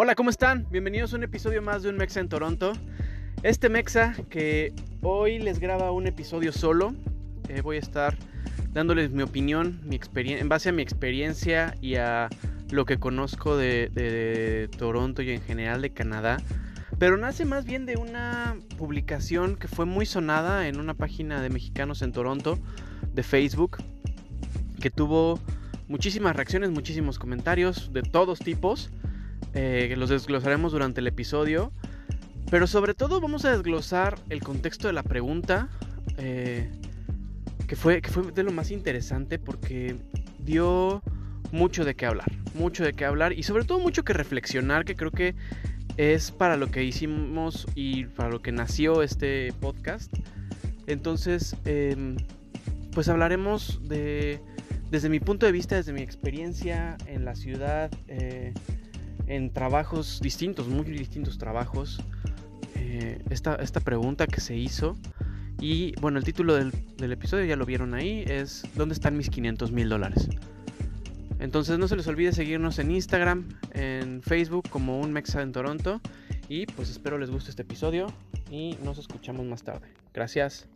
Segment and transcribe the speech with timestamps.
[0.00, 0.64] Hola, ¿cómo están?
[0.70, 2.72] Bienvenidos a un episodio más de un Mexa en Toronto.
[3.42, 6.94] Este Mexa que hoy les graba un episodio solo.
[7.48, 8.16] Eh, voy a estar
[8.72, 12.28] dándoles mi opinión, mi en base a mi experiencia y a
[12.70, 16.36] lo que conozco de, de Toronto y en general de Canadá.
[17.00, 21.50] Pero nace más bien de una publicación que fue muy sonada en una página de
[21.50, 22.56] mexicanos en Toronto
[23.14, 23.78] de Facebook,
[24.80, 25.40] que tuvo
[25.88, 28.92] muchísimas reacciones, muchísimos comentarios de todos tipos
[29.54, 31.72] eh, los desglosaremos durante el episodio.
[32.50, 35.68] Pero sobre todo vamos a desglosar el contexto de la pregunta,
[36.16, 36.70] eh,
[37.66, 39.96] que, fue, que fue de lo más interesante porque
[40.38, 41.02] dio
[41.52, 44.96] mucho de qué hablar, mucho de qué hablar y sobre todo mucho que reflexionar, que
[44.96, 45.34] creo que
[45.98, 50.12] es para lo que hicimos y para lo que nació este podcast.
[50.86, 52.16] Entonces, em,
[52.92, 54.40] pues hablaremos de,
[54.90, 58.54] desde mi punto de vista, desde mi experiencia en la ciudad, eh,
[59.28, 62.00] en trabajos distintos, muy distintos trabajos,
[62.74, 64.96] eh, esta, esta, pregunta que se hizo.
[65.60, 66.72] Y bueno, el título del,
[67.12, 70.28] episodio ya lo vieron ahí, es ¿Dónde están mis 500 mil dólares?
[71.40, 76.00] Entonces no se les olvide seguirnos en Instagram, en Facebook como un Mexa en Toronto.
[76.48, 78.06] Y pues espero les guste este episodio
[78.50, 79.88] y nos escuchamos más tarde.
[80.14, 80.66] Gracias.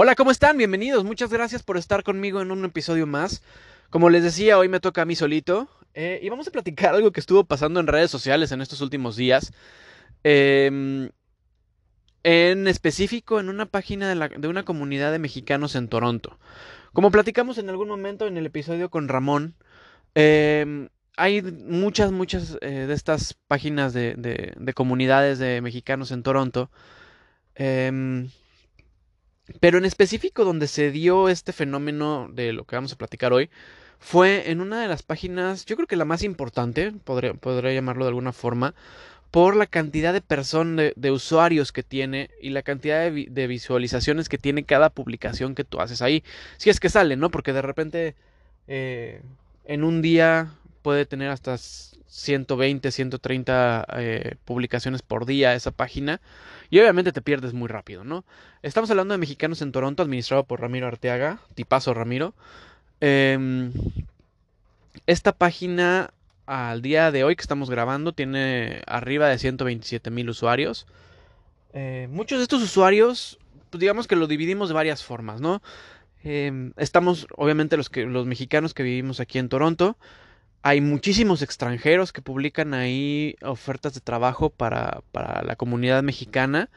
[0.00, 0.56] Hola, ¿cómo están?
[0.56, 1.02] Bienvenidos.
[1.02, 3.42] Muchas gracias por estar conmigo en un episodio más.
[3.90, 5.68] Como les decía, hoy me toca a mí solito.
[5.92, 9.16] Eh, y vamos a platicar algo que estuvo pasando en redes sociales en estos últimos
[9.16, 9.52] días.
[10.22, 11.10] Em,
[12.22, 16.38] en específico en una página de, una comunidad de mexicanos en Toronto.
[16.92, 19.56] Como platicamos en algún momento en el episodio con Ramón,
[20.14, 26.70] em, hay muchas, muchas eh, de estas páginas de, de, comunidades de mexicanos en Toronto.
[27.56, 28.28] Em,
[29.60, 33.50] pero en específico donde se dio este fenómeno de lo que vamos a platicar hoy
[33.98, 38.04] fue en una de las páginas, yo creo que la más importante, podría, podría llamarlo
[38.04, 38.74] de alguna forma,
[39.30, 44.38] por la cantidad de personas, de, usuarios que tiene y la cantidad de, visualizaciones que
[44.38, 46.24] tiene cada publicación que tú haces ahí.
[46.56, 47.30] Si es que sale, ¿no?
[47.30, 48.14] Porque de repente
[48.68, 49.20] eh,
[49.64, 56.20] en un día puede tener hasta 120, 130 eh, publicaciones por día esa página.
[56.70, 58.24] Y obviamente te pierdes muy rápido, ¿no?
[58.62, 62.34] Estamos hablando de Mexicanos en Toronto, administrado por Ramiro Arteaga, tipazo Ramiro.
[63.00, 63.72] Em,
[65.06, 66.10] esta página
[66.46, 70.86] al día de hoy que estamos grabando tiene arriba de 127 mil usuarios.
[71.72, 73.38] Eh, muchos de estos usuarios,
[73.70, 75.62] pues digamos que lo dividimos de varias formas, ¿no?
[76.24, 79.96] Em, estamos, obviamente, los, que, los mexicanos que vivimos aquí en Toronto.
[80.62, 86.68] Hay muchísimos extranjeros que publican ahí ofertas de trabajo para, la comunidad mexicana.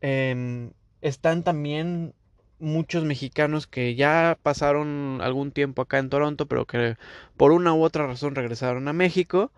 [0.00, 2.14] Em, están también
[2.58, 6.96] muchos mexicanos que ya pasaron algún tiempo acá en Toronto, pero que
[7.36, 9.50] por una u otra razón regresaron a México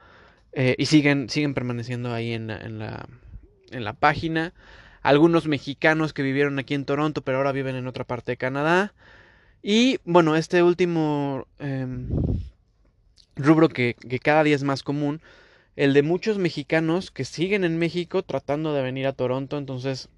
[0.53, 3.07] eh, y siguen, siguen permaneciendo ahí en, en, la,
[3.71, 4.53] en la página.
[5.03, 8.95] Algunos mexicanos que vivieron aquí en Toronto, pero ahora viven en otra parte de Canadá.
[9.63, 12.09] Y bueno, este último em,
[13.39, 15.21] rubro que, cada día es más común,
[15.77, 20.09] el de muchos mexicanos que siguen en México tratando de venir a Toronto, entonces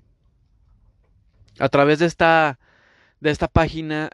[1.58, 2.58] a través de esta,
[3.20, 4.10] de esta página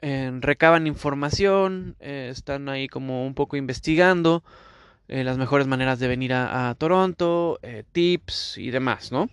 [0.00, 4.44] eh, recaban información, eh, están ahí como un poco investigando
[5.08, 7.58] eh, las mejores maneras de venir a, a Toronto,
[7.92, 9.30] tips y demás, ¿no?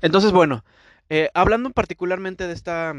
[0.00, 0.64] Entonces, bueno,
[1.32, 2.94] hablando particularmente de esta,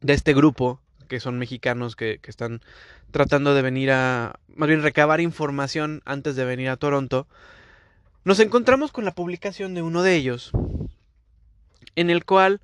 [0.00, 0.81] de este grupo,
[1.12, 2.62] que son mexicanos que, están
[3.10, 7.26] tratando de venir a, más bien recabar información antes de venir a Toronto,
[8.24, 10.52] nos encontramos con la publicación de uno de ellos,
[11.96, 12.62] en el cual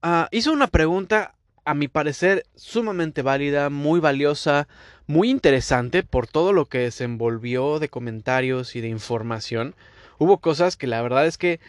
[0.00, 1.34] ah, hizo una pregunta,
[1.66, 4.66] a mi parecer, sumamente válida, muy valiosa,
[5.06, 9.74] muy interesante por todo lo que se envolvió de comentarios y de información.
[10.16, 11.60] Hubo cosas que la verdad es que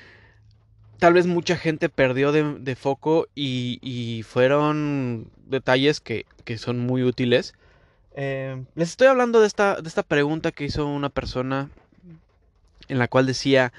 [0.99, 6.25] tal vez mucha gente perdió de, foco y, fueron detalles que,
[6.57, 7.53] son muy útiles.
[8.15, 11.69] Eh, les estoy hablando de esta, de esta pregunta que hizo una persona
[12.87, 13.73] en la cual decía,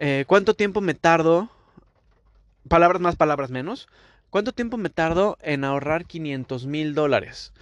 [0.00, 1.50] eh, ¿cuánto tiempo me tardo?
[2.68, 3.88] Palabras más, palabras menos.
[4.30, 7.52] ¿Cuánto tiempo me tardo en ahorrar 500 mil dólares?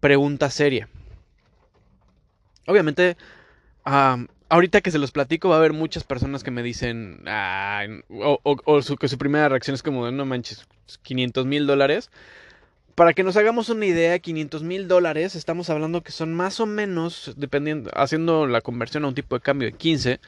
[0.00, 0.88] Pregunta seria.
[2.66, 3.16] Obviamente,
[4.48, 7.24] ahorita que se los platico va a haber muchas personas que me dicen,
[8.08, 10.66] o, su, que su primera reacción es como, no manches,
[11.02, 12.10] 500 mil dólares.
[12.94, 16.66] Para que nos hagamos una idea, 500 mil dólares, estamos hablando que son más o
[16.66, 20.20] menos, dependiendo, haciendo la conversión a un tipo de cambio de 15,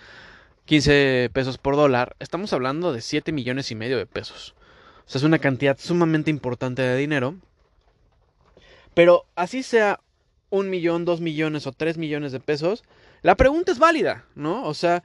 [0.65, 4.57] 15 pesos por dólar, estamos hablando de 7 millones y medio de pesos.
[5.07, 7.37] O sea, es una cantidad sumamente importante de dinero.
[8.95, 10.01] Pero así sea
[10.51, 12.83] un millón, dos millones o tres millones de pesos,
[13.23, 14.65] la pregunta es válida, ¿no?
[14.65, 15.03] O sea,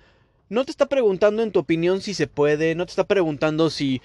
[0.50, 4.02] no te está preguntando en tu opinión si se puede, no te está preguntando si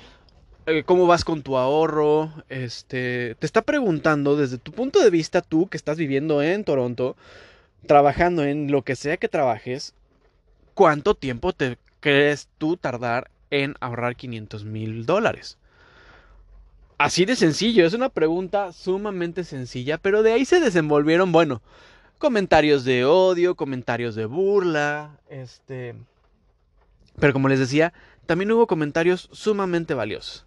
[0.66, 5.40] eh, cómo vas con tu ahorro, este, te está preguntando desde tu punto de vista
[5.40, 7.16] tú que estás viviendo en Toronto,
[7.86, 9.94] trabajando en lo que sea que trabajes,
[10.74, 15.58] ¿cuánto tiempo te crees tú tardar en ahorrar 500 mil dólares?
[16.98, 21.60] Así de sencillo, es una pregunta sumamente sencilla, pero de ahí se desenvolvieron, bueno,
[22.18, 25.94] comentarios de odio, comentarios de burla, este...
[27.18, 27.92] Pero como les decía,
[28.26, 30.44] también hubo comentarios sumamente valiosos.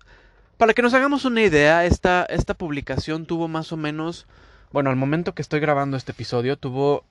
[0.57, 4.27] Para que nos hagamos una idea, esta, esta publicación tuvo más o menos,
[4.71, 7.05] bueno, al momento que estoy grabando este episodio, tuvo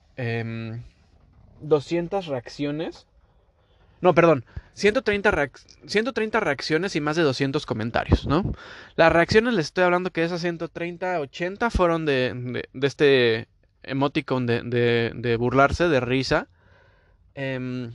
[1.61, 3.07] 200 em, reacciones
[4.01, 4.45] no, perdón.
[4.73, 5.49] 130,
[5.87, 8.43] 130 reacciones y más de 200 comentarios, ¿no?
[8.95, 13.47] Las reacciones les estoy hablando que esas 130, 80 fueron de, de, este
[13.89, 14.61] emoticon de,
[15.15, 16.47] de, burlarse, de risa.
[17.35, 17.93] Em,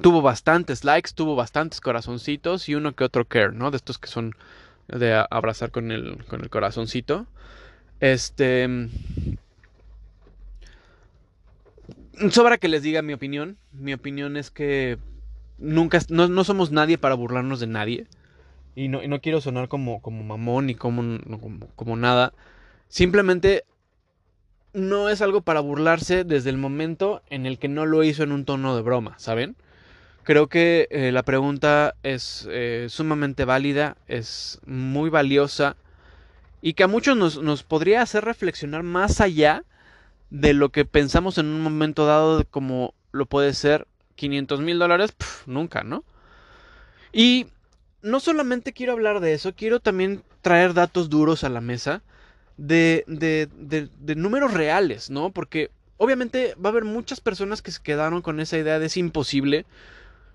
[0.00, 3.70] tuvo bastantes likes, tuvo bastantes corazoncitos y uno que otro care, ¿no?
[3.70, 4.34] De estos que son
[4.88, 7.26] de abrazar con el, con el corazoncito.
[8.00, 8.88] Este...
[12.30, 13.56] Sobra que les diga mi opinión.
[13.72, 14.98] Mi opinión es que
[15.58, 18.06] nunca, no, somos nadie para burlarnos de nadie.
[18.74, 21.18] Y no, no quiero sonar como, como mamón ni como,
[21.76, 22.32] como, nada.
[22.88, 23.64] Simplemente
[24.72, 28.32] no es algo para burlarse desde el momento en el que no lo hizo en
[28.32, 29.56] un tono de broma, ¿saben?
[30.24, 35.76] Creo que eh, la pregunta es eh, sumamente válida, es muy valiosa
[36.60, 39.64] y que a muchos nos, nos podría hacer reflexionar más allá
[40.30, 45.14] de lo que pensamos en un momento dado como lo puede ser 500 mil dólares,
[45.46, 46.04] nunca, ¿no?
[47.12, 47.46] Y
[48.00, 52.02] no solamente quiero hablar de eso, quiero también traer datos duros a la mesa
[52.56, 53.48] de, de,
[53.98, 55.30] de, números reales, ¿no?
[55.30, 58.96] Porque obviamente va a haber muchas personas que se quedaron con esa idea de es
[58.96, 59.66] imposible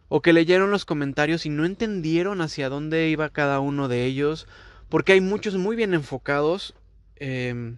[0.10, 4.48] o que leyeron los comentarios y no entendieron hacia dónde iba cada uno de ellos,
[4.90, 6.74] porque hay muchos muy bien enfocados.
[7.18, 7.75] Eh,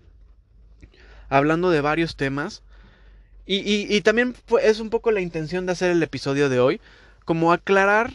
[1.30, 2.64] hablando de varios temas.
[3.52, 6.80] Y, también es un poco la intención de hacer el episodio de hoy,
[7.26, 8.14] como aclarar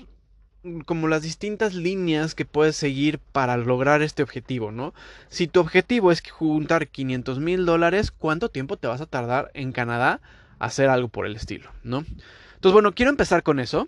[0.87, 4.95] como las distintas líneas que puedes seguir para lograr este objetivo, ¿no?
[5.29, 9.73] Si tu objetivo es juntar 500 mil dólares, ¿cuánto tiempo te vas a tardar en
[9.73, 10.21] Canadá
[10.59, 11.99] a hacer algo por el estilo, ¿no?
[12.55, 13.85] Entonces, bueno, quiero empezar con eso.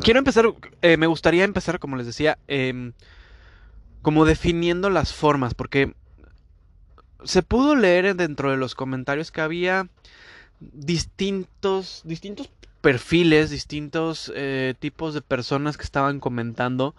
[0.00, 0.46] Quiero empezar,
[0.82, 2.92] eh, me gustaría empezar, como les decía, em,
[4.02, 5.94] como definiendo las formas, porque
[7.24, 9.88] se pudo leer dentro de los comentarios que había
[10.60, 12.50] distintos, distintos
[12.82, 16.94] perfiles, distintos eh, tipos de personas que estaban comentando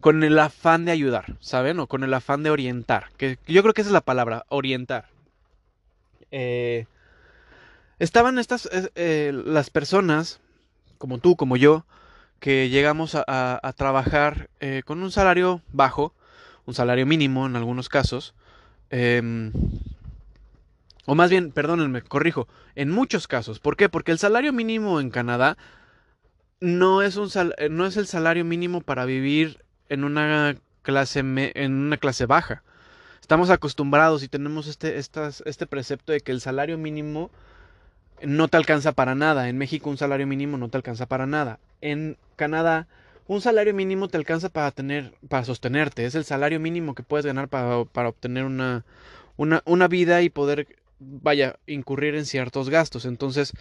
[0.00, 1.80] con el afán de ayudar, ¿saben?
[1.80, 3.08] O con el afán de orientar.
[3.16, 5.08] Que yo creo que esa es la palabra, orientar.
[6.30, 6.86] Eh,
[7.98, 10.40] estaban estas, eh, las personas,
[10.98, 11.84] como tú, como yo,
[12.38, 14.50] que llegamos a trabajar
[14.84, 16.12] con un salario bajo,
[16.66, 18.34] un salario mínimo en algunos casos,
[18.92, 19.50] Em,
[21.06, 23.58] o más bien, perdónenme, corrijo, en muchos casos.
[23.58, 23.88] ¿Por qué?
[23.88, 25.56] Porque el salario mínimo en Canadá
[26.60, 27.28] no es, un
[27.58, 32.62] eh, no es el salario mínimo para vivir en una clase, en una clase baja.
[33.20, 37.30] Estamos acostumbrados y tenemos este, este precepto de que el salario mínimo
[38.22, 39.48] no te alcanza para nada.
[39.48, 41.58] En México un salario mínimo no te alcanza para nada.
[41.80, 42.86] En Canadá
[43.26, 46.04] un salario mínimo te alcanza para tener, para sostenerte.
[46.04, 48.84] Es el salario mínimo que puedes ganar para, para obtener una,
[49.36, 50.66] una, una, vida y poder,
[51.04, 53.04] vaya, incurrir en ciertos gastos.
[53.04, 53.52] Entonces,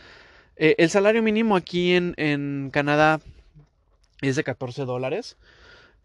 [0.55, 3.19] eh, el salario mínimo aquí en, en, Canadá
[4.21, 5.37] es de 14 dólares.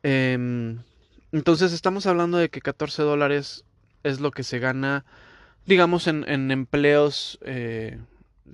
[0.03, 0.79] Em,
[1.33, 3.65] entonces, estamos hablando de que 14 dólares
[4.03, 5.05] es lo que se gana,
[5.67, 7.39] digamos, en, en empleos.
[7.43, 7.99] Eh,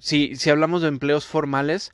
[0.01, 1.93] si, si hablamos de empleos formales,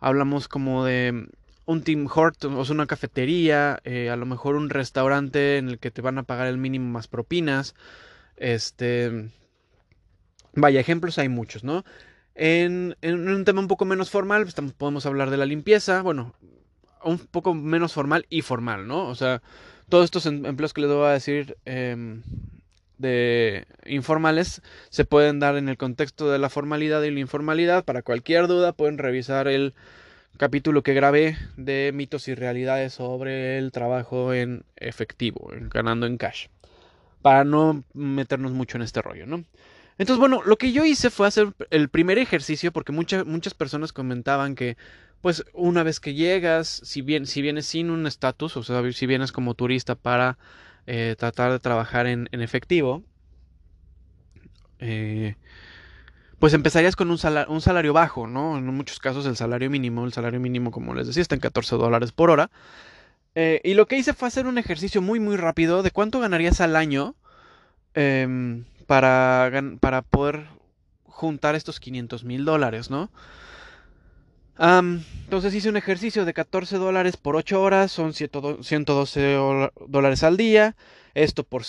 [0.00, 1.28] hablamos como de
[1.70, 5.92] un Tim Hortons, o una cafetería, eh, a lo mejor un restaurante en el que
[5.92, 7.74] te van a pagar el mínimo más propinas.
[8.36, 9.30] Este.
[10.54, 11.84] Vaya, ejemplos hay muchos, ¿no?
[12.34, 16.34] En, un tema un poco menos formal, pues, podemos hablar de la limpieza, bueno,
[17.04, 19.08] un poco menos formal y formal, ¿no?
[19.08, 19.42] O sea,
[19.88, 22.22] todos estos em, empleos que les voy a decir em,
[22.98, 27.84] de informales se pueden dar en el contexto de la formalidad y la informalidad.
[27.84, 29.74] Para cualquier duda pueden revisar el
[30.36, 36.46] capítulo que grabé de mitos y realidades sobre el trabajo en efectivo, ganando en cash.
[37.22, 39.44] Para no meternos mucho en este rollo, ¿no?
[40.00, 44.54] Entonces, bueno, lo que yo hice fue hacer el primer ejercicio porque muchas personas comentaban
[44.54, 44.78] que,
[45.20, 49.04] pues, una vez que llegas, si, bien, si vienes sin un estatus, o sea, si
[49.04, 50.38] vienes como turista para
[50.86, 53.02] eh, tratar de trabajar en, en efectivo,
[54.78, 55.36] eh,
[56.38, 58.56] pues empezarías con un, un, salario bajo, ¿no?
[58.56, 61.76] En muchos casos el salario mínimo, el salario mínimo, como les decía, está en 14
[61.76, 62.50] dólares por hora.
[63.34, 66.62] Eh, y lo que hice fue hacer un ejercicio muy, muy rápido de cuánto ganarías
[66.62, 67.16] al año
[67.92, 70.48] em, para, para poder
[71.04, 73.08] juntar estos 500 mil dólares, ¿no?
[74.58, 79.38] entonces hice un ejercicio de 14 dólares por 8 horas, son 112
[79.86, 80.74] dólares al día.
[81.14, 81.62] Esto por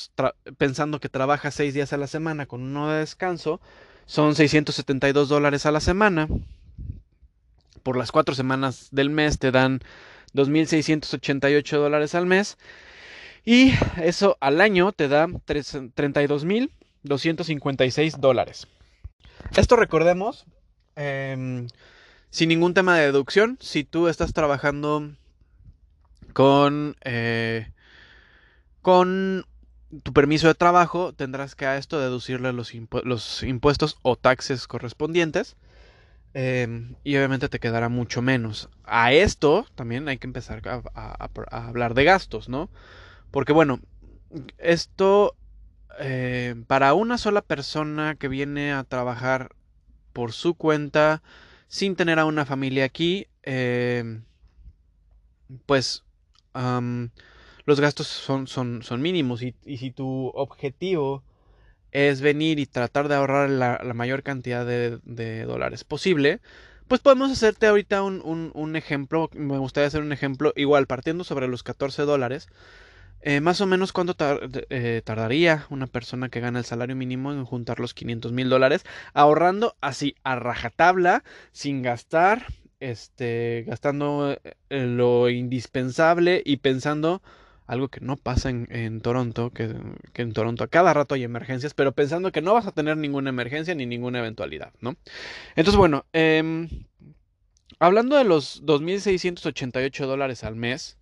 [0.57, 3.61] pensando que trabajas 6 días a la semana con uno de descanso,
[4.07, 6.27] son 672 dólares a la semana.
[7.83, 9.79] Por las 4 semanas del mes te dan
[10.33, 12.57] 2.688 dólares al mes.
[13.45, 15.27] Y eso al año te da
[17.03, 18.67] 32.256 dólares.
[19.55, 20.45] Esto recordemos,
[20.95, 21.67] em,
[22.29, 25.11] sin ningún tema de deducción, si tú estás trabajando
[26.33, 27.71] con, eh,
[28.81, 29.45] con
[30.03, 32.71] tu permiso de trabajo, tendrás que a esto deducirle los,
[33.03, 35.55] los impuestos o taxes correspondientes.
[36.33, 38.69] Em, y obviamente te quedará mucho menos.
[38.85, 40.61] A esto también hay que empezar
[40.95, 42.69] a, hablar de gastos, ¿no?
[43.31, 43.81] Porque bueno,
[44.57, 45.35] esto
[45.99, 49.49] eh, para una sola persona que viene a trabajar
[50.13, 51.21] por su cuenta
[51.67, 54.23] sin tener a una familia aquí, em,
[55.65, 56.03] pues
[57.65, 61.23] los gastos son, son, son mínimos y, si tu objetivo
[61.91, 66.41] es venir y tratar de ahorrar la, mayor cantidad de, dólares posible,
[66.87, 71.47] pues podemos hacerte ahorita un, un, ejemplo, me gustaría hacer un ejemplo igual partiendo sobre
[71.47, 72.49] los 14 dólares.
[73.23, 74.15] Eh, más o menos cuánto
[74.69, 78.83] eh, tardaría una persona que gana el salario mínimo en juntar los 500 mil dólares,
[79.13, 82.47] ahorrando así a rajatabla, sin gastar,
[82.79, 87.21] este, gastando eh, lo indispensable y pensando
[87.67, 89.73] algo que no pasa en, Toronto, que,
[90.15, 93.29] en Toronto a cada rato hay emergencias, pero pensando que no vas a tener ninguna
[93.29, 94.97] emergencia ni ninguna eventualidad, ¿no?
[95.55, 96.67] Entonces, bueno, em,
[97.79, 100.97] hablando de los 2.688 dólares al mes,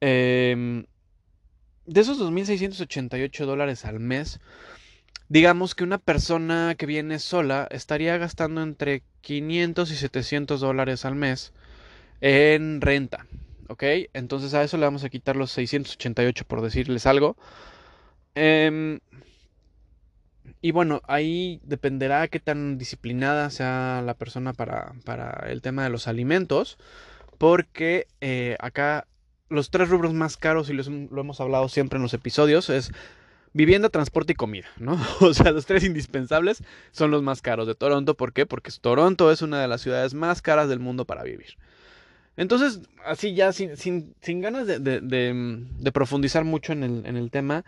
[0.00, 0.84] eh,
[1.86, 4.40] de esos 2.688 dólares al mes,
[5.28, 11.14] digamos que una persona que viene sola estaría gastando entre 500 y 700 dólares al
[11.14, 11.52] mes
[12.20, 13.26] en renta.
[13.68, 13.84] ¿Ok?
[14.12, 17.36] Entonces a eso le vamos a quitar los 688 por decirles algo.
[18.34, 19.00] Em,
[20.60, 25.90] y bueno, ahí dependerá qué tan disciplinada sea la persona para, para el tema de
[25.90, 26.78] los alimentos.
[27.38, 29.06] Porque eh, acá
[29.52, 32.92] los tres rubros más caros, y lo hemos hablado siempre en los episodios, es
[33.52, 34.98] vivienda, transporte y comida, ¿no?
[35.20, 38.16] O sea, los tres indispensables son los más caros de Toronto.
[38.16, 38.46] ¿Por qué?
[38.46, 41.56] Porque Toronto es una de las ciudades más caras del mundo para vivir.
[42.36, 47.62] Entonces, así ya sin, sin, ganas de, de, profundizar mucho en el, en el, tema,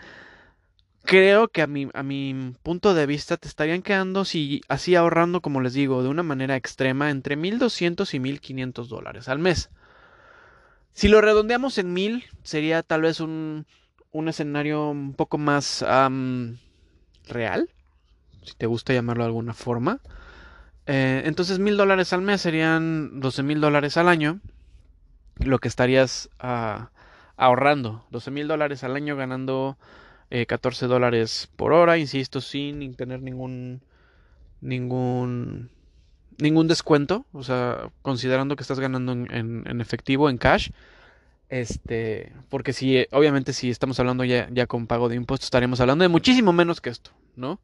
[1.03, 5.43] creo que a mi, a mi punto de vista te estarían quedando si, así ahorrando,
[5.43, 9.69] como les digo, de una manera extrema, entre 1.200 y 1.500 dólares al mes.
[10.95, 13.67] Si lo redondeamos en mil, sería tal vez un,
[14.13, 15.85] un escenario un poco más
[17.27, 17.69] real,
[18.43, 20.01] si te gusta llamarlo de alguna forma.
[20.87, 24.41] Eh, entonces mil dólares al mes serían 12 mil dólares al año,
[25.39, 26.91] lo que estarías ah,
[27.37, 28.07] ahorrando.
[28.11, 29.77] 12 mil dólares al año ganando
[30.31, 33.83] 14 eh, dólares por hora, insisto, sin tener ningún
[34.61, 35.71] ningún
[36.39, 40.71] ningún descuento, o sea, considerando que estás ganando en, efectivo, en cash.
[41.49, 46.03] Este, porque si, obviamente, si estamos hablando ya, ya con pago de impuestos, estaremos hablando
[46.03, 47.61] de muchísimo menos que esto, ¿no?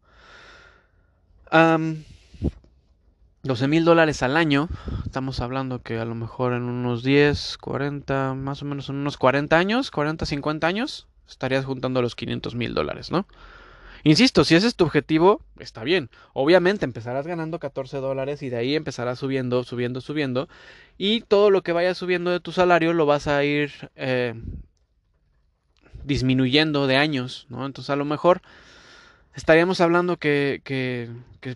[3.42, 4.68] 12 mil dólares al año,
[5.04, 9.16] estamos hablando que a lo mejor en unos 10, 40, más o menos en unos
[9.16, 13.26] 40 años, 40, 50 años, estarías juntando los 500 mil dólares, ¿no?
[14.02, 16.10] Insisto, si ese es tu objetivo, está bien.
[16.32, 20.48] Obviamente empezarás ganando 14 dólares y de ahí empezarás subiendo, subiendo, subiendo.
[20.96, 24.34] Y todo lo que vaya subiendo de tu salario lo vas a ir eh,
[26.04, 27.66] disminuyendo de años, ¿no?
[27.66, 28.42] Entonces a lo mejor
[29.34, 31.08] estaríamos hablando que, que,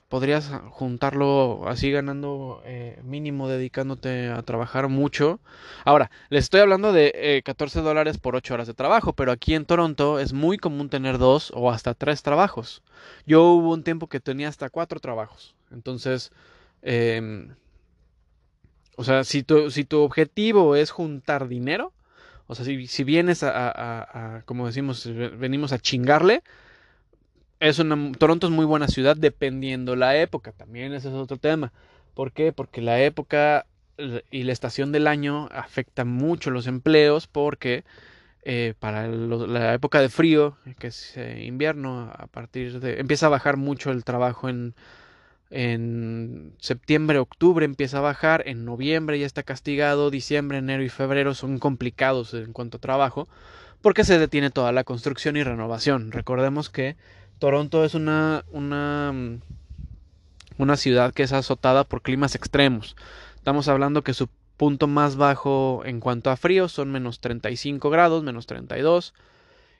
[0.08, 5.40] podrías juntarlo así ganando eh, mínimo dedicándote a trabajar mucho.
[5.84, 9.54] Ahora, les estoy hablando de 14 eh, dólares por 8 horas de trabajo, pero aquí
[9.54, 12.82] en Toronto es muy común tener dos o hasta tres trabajos.
[13.26, 15.54] Yo hubo un tiempo que tenía hasta cuatro trabajos.
[15.70, 16.32] Entonces,
[16.82, 17.54] em,
[18.96, 21.92] o sea, si tu, si tu objetivo es juntar dinero,
[22.46, 26.42] o sea, si, si vienes a, como decimos, venimos a chingarle,
[27.68, 31.72] es una, Toronto es muy buena ciudad dependiendo la época, también ese es otro tema.
[32.14, 32.52] ¿Por qué?
[32.52, 33.66] Porque la época
[34.30, 37.84] y la estación del año afecta mucho los empleos porque
[38.42, 43.00] eh, para la época de frío, que es eh, invierno, a partir de...
[43.00, 44.74] empieza a bajar mucho el trabajo en,
[45.50, 51.32] en septiembre, octubre empieza a bajar, en noviembre ya está castigado, diciembre, enero y febrero
[51.32, 53.28] son complicados en cuanto a trabajo,
[53.80, 56.12] porque se detiene toda la construcción y renovación.
[56.12, 56.96] Recordemos que
[57.38, 59.40] Toronto es una, una, mm,
[60.58, 62.96] una ciudad que es azotada por climas extremos.
[63.36, 68.22] Estamos hablando que su punto más bajo en cuanto a frío son menos 35 grados,
[68.22, 69.14] menos 32.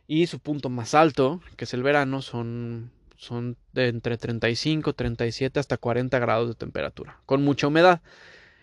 [0.06, 5.58] Y su punto más alto, que es el verano, son, son de entre 35, 37
[5.58, 8.02] hasta 40 grados de temperatura, con mucha humedad.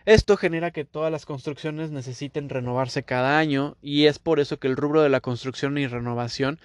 [0.06, 4.68] Esto genera que todas las construcciones necesiten renovarse cada año y es por eso que
[4.68, 6.60] el rubro de la construcción y renovación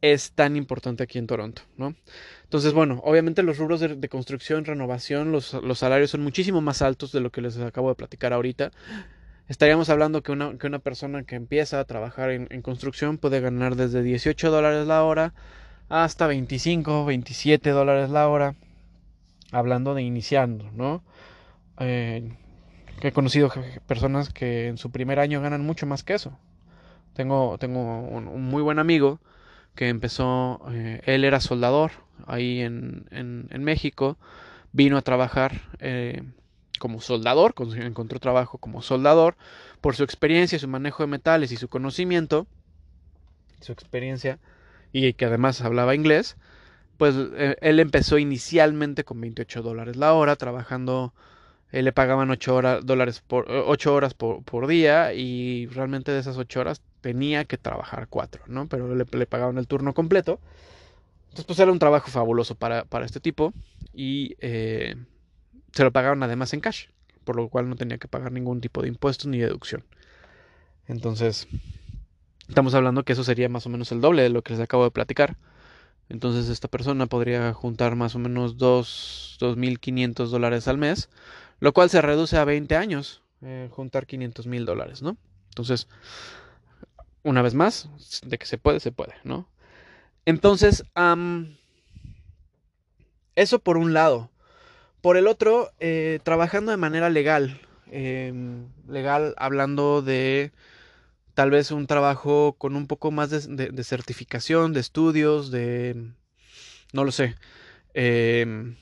[0.00, 1.94] es tan importante aquí en Toronto, ¿no?
[2.44, 7.20] Entonces, bueno, obviamente los rubros de, construcción, renovación, los, salarios son muchísimo más altos de
[7.20, 8.70] lo que les acabo de platicar ahorita.
[9.48, 13.76] Estaríamos hablando que una, que una persona que empieza a trabajar en, construcción puede ganar
[13.76, 15.34] desde 18 dólares la hora
[15.88, 18.54] hasta 25, 27 dólares la hora,
[19.52, 21.04] hablando de iniciando, ¿no?
[21.78, 22.32] Eh,
[23.02, 23.52] he conocido
[23.86, 26.38] personas que en su primer año ganan mucho más que eso.
[27.14, 29.20] Tengo, tengo un muy buen amigo
[29.76, 31.92] que empezó, eh, él era soldador
[32.26, 34.16] ahí en, en, México,
[34.72, 36.22] vino a trabajar eh,
[36.78, 39.36] como soldador, encontró trabajo como soldador,
[39.80, 42.46] por su experiencia, su manejo de metales y su conocimiento,
[43.60, 44.38] su experiencia,
[44.92, 46.36] y que además hablaba inglés,
[46.96, 51.12] pues eh, él empezó inicialmente con 28 dólares la hora, trabajando,
[51.72, 56.36] le pagaban 8, horas, dólares por, 8 horas por, por día y realmente de esas
[56.36, 58.66] 8 horas tenía que trabajar cuatro, ¿no?
[58.68, 60.40] Pero le, pagaban el turno completo.
[61.26, 63.52] Entonces, pues era un trabajo fabuloso para, este tipo
[63.94, 64.96] y eh,
[65.72, 66.86] se lo pagaron además en cash,
[67.22, 69.84] por lo cual no tenía que pagar ningún tipo de impuestos ni deducción.
[70.88, 71.46] Entonces,
[72.48, 74.82] estamos hablando que eso sería más o menos el doble de lo que les acabo
[74.82, 75.36] de platicar.
[76.08, 81.08] Entonces, esta persona podría juntar más o menos 2.500 dólares al mes,
[81.60, 85.16] lo cual se reduce a 20 años, eh, juntar 500 mil dólares, ¿no?
[85.50, 85.88] Entonces,
[87.22, 87.88] una vez más,
[88.24, 89.48] de que se puede, se puede, ¿no?
[90.26, 90.84] Entonces,
[93.36, 94.30] eso por un lado.
[95.00, 97.60] Por el otro, eh, trabajando de manera legal.
[97.90, 100.50] Em, legal hablando de
[101.34, 106.10] tal vez un trabajo con un poco más de, certificación, de estudios, de...
[106.92, 107.36] no lo sé.
[107.94, 108.76] Em,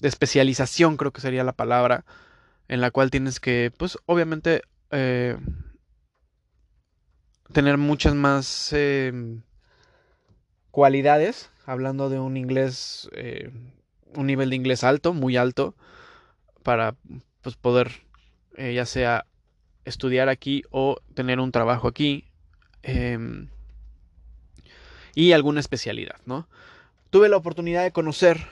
[0.00, 2.04] de especialización creo que sería la palabra.
[2.68, 4.62] En la cual tienes que, pues obviamente...
[4.90, 5.36] Eh,
[7.52, 9.42] tener muchas más em,
[10.70, 13.50] cualidades, hablando de un inglés, eh,
[14.14, 15.74] un nivel de inglés alto, muy alto,
[16.62, 16.96] para
[17.42, 17.90] pues, poder
[18.56, 19.26] eh, ya sea
[19.84, 22.24] estudiar aquí o tener un trabajo aquí
[22.82, 23.48] em,
[25.14, 26.46] y alguna especialidad, ¿no?
[27.10, 28.46] Tuve la oportunidad de conocer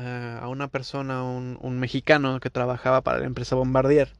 [0.00, 4.12] eh, a una persona, un, mexicano que trabajaba para la empresa Bombardier,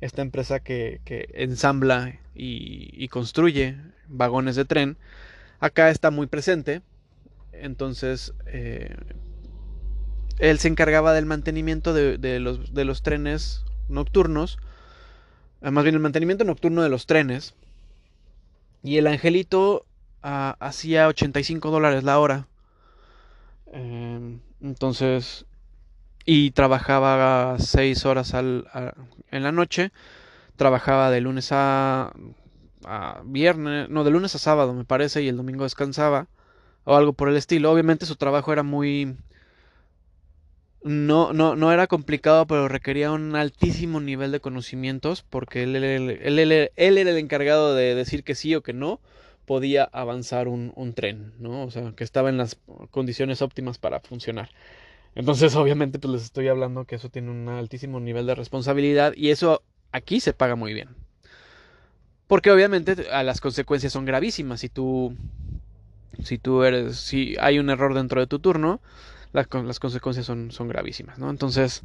[0.00, 1.00] esta empresa que,
[1.34, 4.96] ensambla y, construye vagones de tren,
[5.58, 6.80] acá está muy presente.
[7.50, 8.94] Entonces, eh,
[10.38, 14.58] él se encargaba del mantenimiento de, los, trenes nocturnos,
[15.60, 17.54] eh, más bien el mantenimiento nocturno de los trenes.
[18.84, 19.86] Y el angelito
[20.22, 22.46] ah, hacía 85 dólares la hora.
[23.72, 25.46] Em, entonces,
[26.24, 28.66] y trabajaba 6 horas al,
[29.30, 29.92] en la noche
[30.56, 32.12] trabajaba de lunes a,
[32.84, 36.28] a viernes, no, de lunes a sábado me parece, y el domingo descansaba,
[36.84, 37.70] o algo por el estilo.
[37.70, 39.16] Obviamente su trabajo era muy...
[40.82, 46.10] No, no, no era complicado, pero requería un altísimo nivel de conocimientos, porque él, él,
[46.22, 49.00] él, él era el encargado de decir que sí o que no
[49.46, 51.64] podía avanzar un, tren, ¿no?
[51.64, 52.58] O sea, que estaba en las
[52.90, 54.50] condiciones óptimas para funcionar.
[55.14, 59.30] Entonces, obviamente, pues les estoy hablando que eso tiene un altísimo nivel de responsabilidad y
[59.30, 60.88] eso aquí se paga muy bien.
[62.26, 64.60] Porque obviamente a las consecuencias son gravísimas.
[64.60, 65.16] Si tú,
[66.22, 68.80] si tú eres, si hay un error dentro de tu turno,
[69.32, 71.30] las, las consecuencias son, son gravísimas, ¿no?
[71.30, 71.84] Entonces,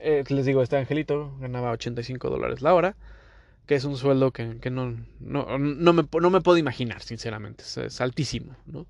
[0.00, 2.96] eh, les digo, este angelito ganaba 85 dólares la hora,
[3.66, 8.00] que es un sueldo que, no, no, no, me, no, me, puedo imaginar, sinceramente, es,
[8.00, 8.86] altísimo, ¿no?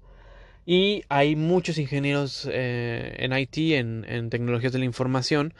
[0.67, 5.55] Y hay muchos ingenieros eh, en IT, en, en tecnologías de la información,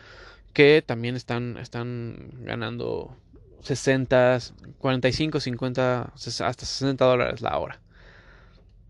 [0.53, 3.17] que también están, están ganando
[3.63, 4.39] 60,
[4.79, 7.81] 45, 50, hasta 60 dólares la hora.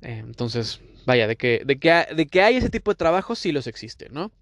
[0.00, 3.66] Entonces, vaya, de que, de, que, de que hay ese tipo de trabajo, sí los
[3.66, 4.33] existe, ¿no?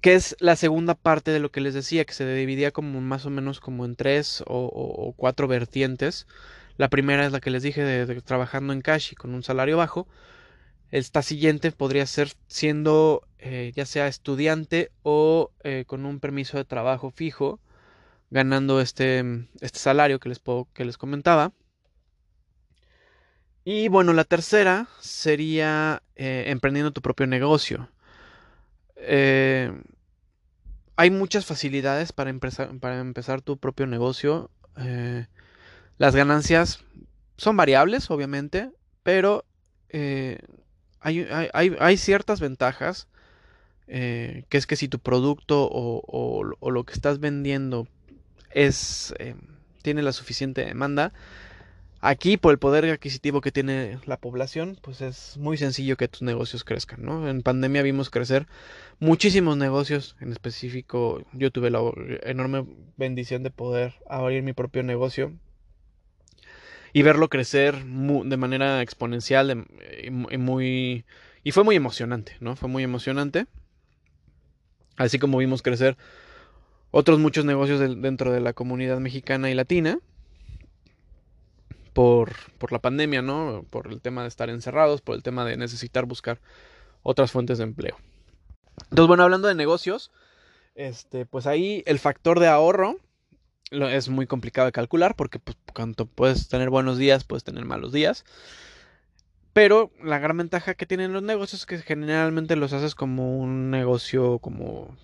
[0.00, 3.26] Que es la segunda parte de lo que les decía, que se dividía como más
[3.26, 6.26] o menos como en tres o, cuatro vertientes.
[6.76, 9.76] La primera es la que les dije de, trabajando en cash y con un salario
[9.76, 10.08] bajo.
[10.90, 16.64] Esta siguiente podría ser siendo eh, ya sea estudiante o eh, con un permiso de
[16.64, 17.60] trabajo fijo,
[18.30, 20.40] ganando este, este salario que les,
[20.74, 21.52] que les comentaba.
[23.64, 27.88] Y bueno, la tercera sería eh, emprendiendo tu propio negocio.
[29.02, 29.72] Eh,
[30.96, 34.50] hay muchas facilidades para empezar, tu propio negocio.
[34.76, 35.26] Eh,
[35.98, 36.84] las ganancias
[37.36, 38.70] son variables, obviamente,
[39.02, 39.44] pero
[41.00, 43.08] hay, ciertas ventajas.
[43.86, 46.02] que es que si tu producto o,
[46.60, 47.88] o lo que estás vendiendo
[48.50, 49.14] es
[49.82, 51.12] tiene la suficiente demanda,
[52.02, 56.22] Aquí, por el poder adquisitivo que tiene la población, pues es muy sencillo que tus
[56.22, 57.28] negocios crezcan, ¿no?
[57.28, 58.46] En pandemia vimos crecer
[59.00, 61.80] muchísimos negocios, en específico yo tuve la
[62.22, 62.64] enorme
[62.96, 65.34] bendición de poder abrir mi propio negocio
[66.94, 69.66] y verlo crecer de manera exponencial
[70.02, 71.04] y muy
[71.44, 72.56] y fue muy emocionante, ¿no?
[72.56, 73.46] Fue muy emocionante.
[74.96, 75.98] Así como vimos crecer
[76.90, 79.98] otros muchos negocios dentro de la comunidad mexicana y latina
[81.92, 83.64] por, por la pandemia, ¿no?
[83.70, 86.40] Por el tema de estar encerrados, por el tema de necesitar buscar
[87.02, 87.96] otras fuentes de empleo.
[88.84, 90.10] Entonces, bueno, hablando de negocios,
[90.74, 92.96] este, pues ahí el factor de ahorro
[93.70, 97.92] es muy complicado de calcular porque pues, cuando puedes tener buenos días, puedes tener malos
[97.92, 98.24] días.
[99.52, 103.70] Pero la gran ventaja que tienen los negocios es que generalmente los haces como un
[103.70, 104.96] negocio como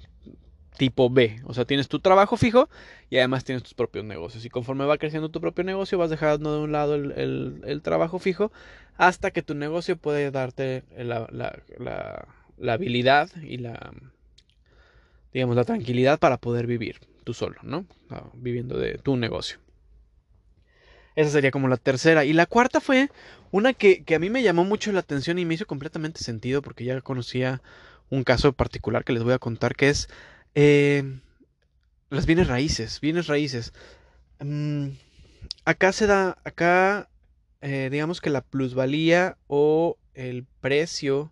[0.77, 1.41] tipo B.
[1.45, 2.69] O sea, tienes tu trabajo fijo
[3.11, 4.45] y además tienes tus propios negocios.
[4.45, 8.53] Y conforme va creciendo tu propio negocio, vas dejando de un lado el, trabajo fijo
[8.97, 12.29] hasta que tu negocio puede darte la,
[12.69, 13.93] habilidad y la,
[15.33, 17.85] digamos, la tranquilidad para poder vivir tú solo, ¿no?
[18.11, 19.59] Ah, viviendo de tu negocio.
[21.17, 22.25] Esa sería como la tercera.
[22.25, 23.11] Y la cuarta fue
[23.51, 26.85] una que a mí me llamó mucho la atención y me hizo completamente sentido porque
[26.85, 27.63] ya conocía
[28.11, 30.09] un caso particular que les voy a contar que es
[30.57, 31.05] eh,
[32.09, 33.75] las bienes raíces, bienes raíces.
[34.41, 34.89] Mm,
[35.67, 37.11] acá se da, acá
[37.61, 41.31] eh, digamos que la plusvalía o el precio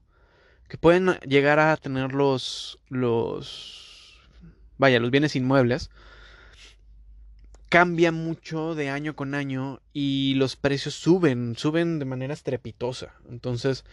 [0.69, 4.21] que pueden llegar a tener los, los,
[4.77, 5.91] vaya, los bienes inmuebles,
[7.71, 13.15] cambia mucho de año con año y los precios suben, suben de manera estrepitosa.
[13.31, 13.85] Entonces,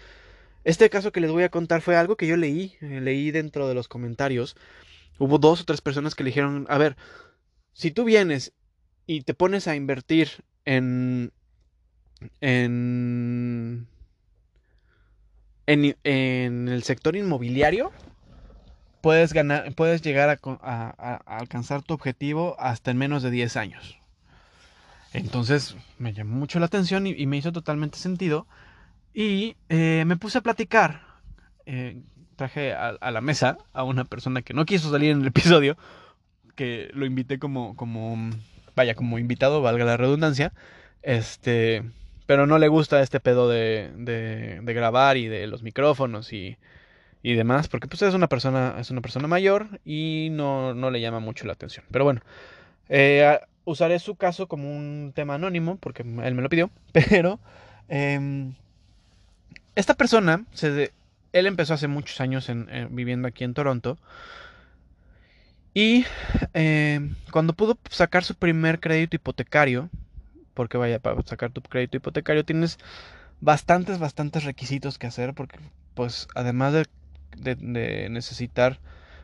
[0.66, 3.70] este caso que les voy a contar fue algo que yo leí, eh, leí dentro
[3.70, 4.58] de los comentarios
[5.18, 6.98] hubo dos o tres personas que le dijeron, a ver,
[7.74, 8.54] si tú vienes
[9.06, 11.32] y te pones a invertir en,
[12.40, 13.88] en,
[15.66, 17.92] en, el sector inmobiliario,
[19.02, 23.98] puedes ganar, puedes llegar a, alcanzar tu objetivo hasta en menos de 10 años.
[25.14, 28.48] Entonces me llamó mucho la atención y, me hizo totalmente sentido.
[29.14, 31.02] Y eh, me puse a platicar
[31.66, 32.02] eh,
[32.36, 35.78] traje a, la mesa a una persona que no quiso salir en el episodio,
[36.56, 38.32] que lo invité como, como,
[38.76, 40.54] vaya, como invitado, valga la redundancia,
[41.02, 41.84] este,
[42.26, 46.58] pero no le gusta este pedo de, de, grabar y de los micrófonos y,
[47.24, 51.02] y demás, porque pues es una persona, es una persona mayor y no, no le
[51.02, 51.86] llama mucho la atención.
[51.92, 52.22] Pero bueno,
[52.90, 57.40] eh, usaré su caso como un tema anónimo, porque él me lo pidió, pero
[57.88, 58.54] em,
[59.76, 60.92] esta persona se,
[61.34, 63.98] él empezó hace muchos años en, viviendo aquí en Toronto.
[65.74, 66.06] Y
[66.54, 67.00] eh,
[67.32, 69.90] cuando pudo sacar su primer crédito hipotecario,
[70.54, 72.78] porque vaya, para sacar tu crédito hipotecario tienes
[73.40, 75.60] bastantes, bastantes requisitos que hacer, porque
[75.94, 76.86] pues además de,
[77.56, 78.80] de necesitar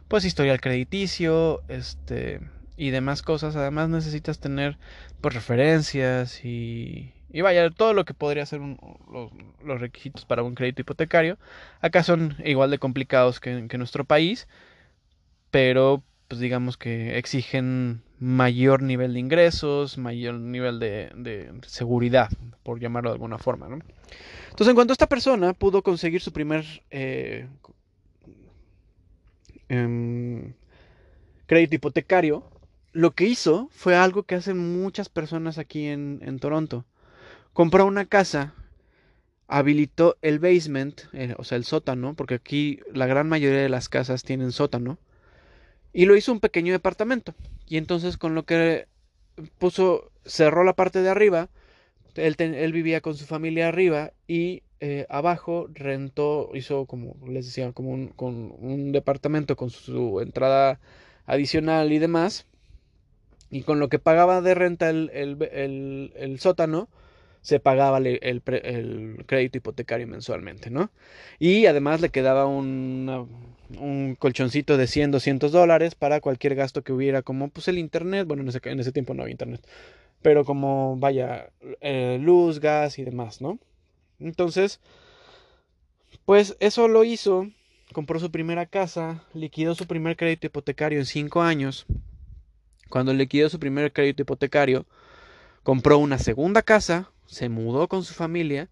[0.08, 2.40] pues historial crediticio, este
[2.78, 4.78] y demás cosas, además necesitas tener
[5.20, 10.82] pues referencias y, y vaya, todo lo que podría ser los, requisitos para un crédito
[10.82, 11.38] hipotecario,
[11.82, 14.48] acá son igual de complicados que, en nuestro país,
[15.52, 22.30] pero pues digamos que exigen mayor nivel de ingresos, mayor nivel de, seguridad,
[22.64, 23.68] por llamarlo de alguna forma.
[23.68, 27.48] Entonces, en cuanto esta persona pudo conseguir su primer eh,
[29.70, 30.54] em,
[31.46, 32.44] crédito hipotecario,
[32.94, 36.86] lo que hizo fue algo que hacen muchas personas aquí en Toronto
[37.58, 38.54] compró una casa,
[39.48, 43.90] habilitó el basement, eh, o sea, el sótano, porque aquí la gran mayoría de las
[43.90, 45.00] casas tienen sótano,
[45.92, 47.34] y lo hizo un pequeño departamento.
[47.66, 48.86] Y entonces con lo que
[49.58, 51.50] puso, cerró la parte de arriba,
[52.14, 52.36] Él,
[52.74, 58.10] vivía con su familia arriba y eh, abajo rentó, hizo como les decía, como un,
[58.10, 60.80] con un departamento con su entrada
[61.26, 62.46] adicional y demás.
[63.50, 66.88] Y con lo que pagaba de renta el, el, sótano,
[67.42, 68.42] se pagaba el,
[69.26, 70.92] crédito hipotecario mensualmente, ¿no?
[71.40, 77.22] Y además le quedaba un colchoncito de 100, 200 dólares para cualquier gasto que hubiera,
[77.22, 79.62] como pues el internet, bueno, en ese, en ese tiempo no había internet,
[80.22, 81.50] pero como, vaya,
[81.82, 83.60] eh, luz, gas y demás, ¿no?
[84.20, 84.80] Entonces,
[86.26, 87.48] pues eso lo hizo,
[87.94, 91.86] compró su primera casa, liquidó su primer crédito hipotecario en cinco años.
[92.90, 94.86] Cuando liquidó su primer crédito hipotecario,
[95.64, 98.70] compró una segunda casa, se mudó con su familia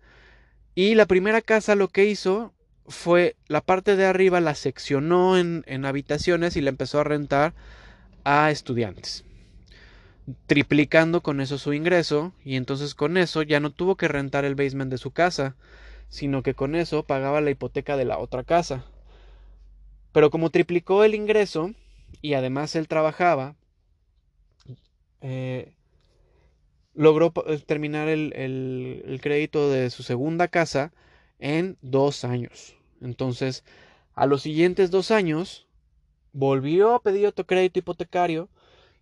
[0.74, 2.54] y la primera casa lo que hizo
[2.88, 7.54] fue la parte de arriba la seccionó en, habitaciones y la empezó a rentar
[8.24, 9.24] a estudiantes
[10.48, 14.56] triplicando con eso su ingreso y entonces con eso ya no tuvo que rentar el
[14.56, 15.56] basement de su casa,
[16.10, 18.86] sino que con eso pagaba la hipoteca de la otra casa.
[20.12, 21.72] Pero como triplicó el ingreso
[22.22, 23.56] y además él trabajaba,
[25.22, 25.75] eh,
[26.96, 30.92] logró eh, terminar el, crédito de su segunda casa
[31.40, 32.76] en dos años.
[33.02, 33.64] Entonces,
[34.14, 35.68] a los siguientes dos años,
[36.34, 38.50] volvió a pedir otro crédito hipotecario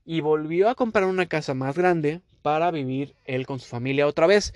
[0.06, 4.28] y volvió a comprar una casa más grande para vivir él con su familia otra
[4.28, 4.54] vez.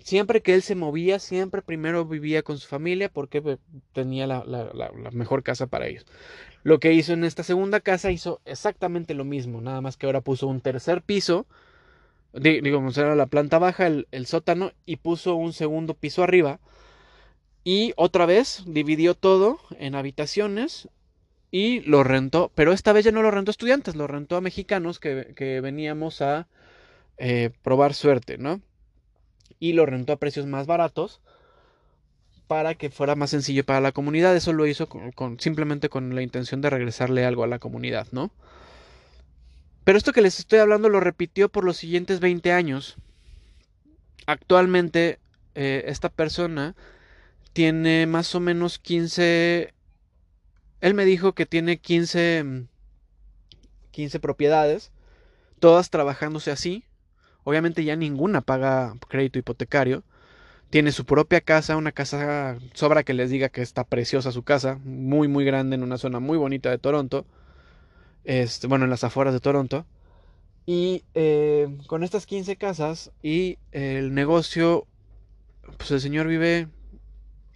[0.00, 3.58] Siempre que él se movía, siempre primero vivía con su familia porque pues,
[3.92, 4.44] tenía la,
[5.12, 6.04] mejor casa para ellos.
[6.64, 10.20] Lo que hizo en esta segunda casa hizo exactamente lo mismo, nada más que ahora
[10.20, 11.46] puso un tercer piso,
[12.34, 16.60] era la planta baja, el, el sótano, y puso un segundo piso arriba.
[17.64, 20.88] Y otra vez dividió todo en habitaciones
[21.52, 24.40] y lo rentó, pero esta vez ya no lo rentó a estudiantes, lo rentó a
[24.40, 26.48] mexicanos que, veníamos a
[27.18, 28.62] eh, probar suerte, ¿no?
[29.60, 31.20] Y lo rentó a precios más baratos
[32.46, 34.34] para que fuera más sencillo para la comunidad.
[34.34, 38.32] Eso lo hizo con, simplemente con la intención de regresarle algo a la comunidad, ¿no?
[39.84, 42.96] Pero esto que les estoy hablando lo repitió por los siguientes 20 años.
[44.26, 45.18] Actualmente
[45.54, 46.74] eh, esta persona
[47.52, 49.74] tiene más o menos 15
[50.82, 52.66] él me dijo que tiene 15,
[53.92, 54.90] 15 propiedades,
[55.60, 56.84] todas trabajándose así.
[57.44, 60.02] Obviamente ya ninguna paga crédito hipotecario.
[60.70, 64.80] Tiene su propia casa, una casa, sobra que les diga que está preciosa su casa,
[64.82, 67.26] muy muy grande en una zona muy bonita de Toronto.
[68.24, 69.86] Este, bueno, en las afueras de Toronto.
[70.64, 74.86] Y eh, con estas 15 casas y el negocio,
[75.76, 76.68] pues el señor vive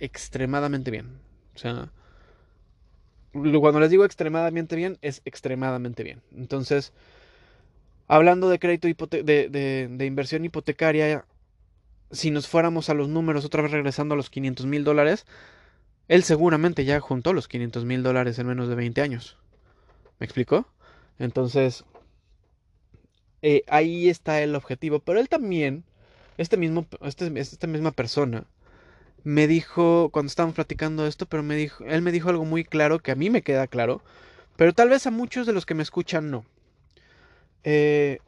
[0.00, 1.20] extremadamente bien.
[1.54, 1.90] O sea,
[3.32, 6.22] cuando les digo extremadamente bien, es extremadamente bien.
[6.34, 6.92] Entonces,
[8.08, 11.24] hablando de crédito de, de, inversión hipotecaria,
[12.10, 15.26] si nos fuéramos a los números, otra vez regresando a los 500 mil dólares,
[16.08, 19.36] él seguramente ya juntó los 500 mil dólares en menos de 20 años.
[20.18, 20.66] ¿Me explicó?
[21.18, 21.84] Entonces,
[23.42, 25.00] eh, ahí está el objetivo.
[25.00, 25.84] Pero él también,
[26.38, 28.44] este mismo, este, esta misma persona,
[29.24, 33.00] me dijo, cuando estábamos platicando esto, pero me dijo, él me dijo algo muy claro
[33.00, 34.00] que a mí me queda claro,
[34.56, 36.44] pero tal vez a muchos de los que me escuchan no.
[37.64, 38.18] Eh,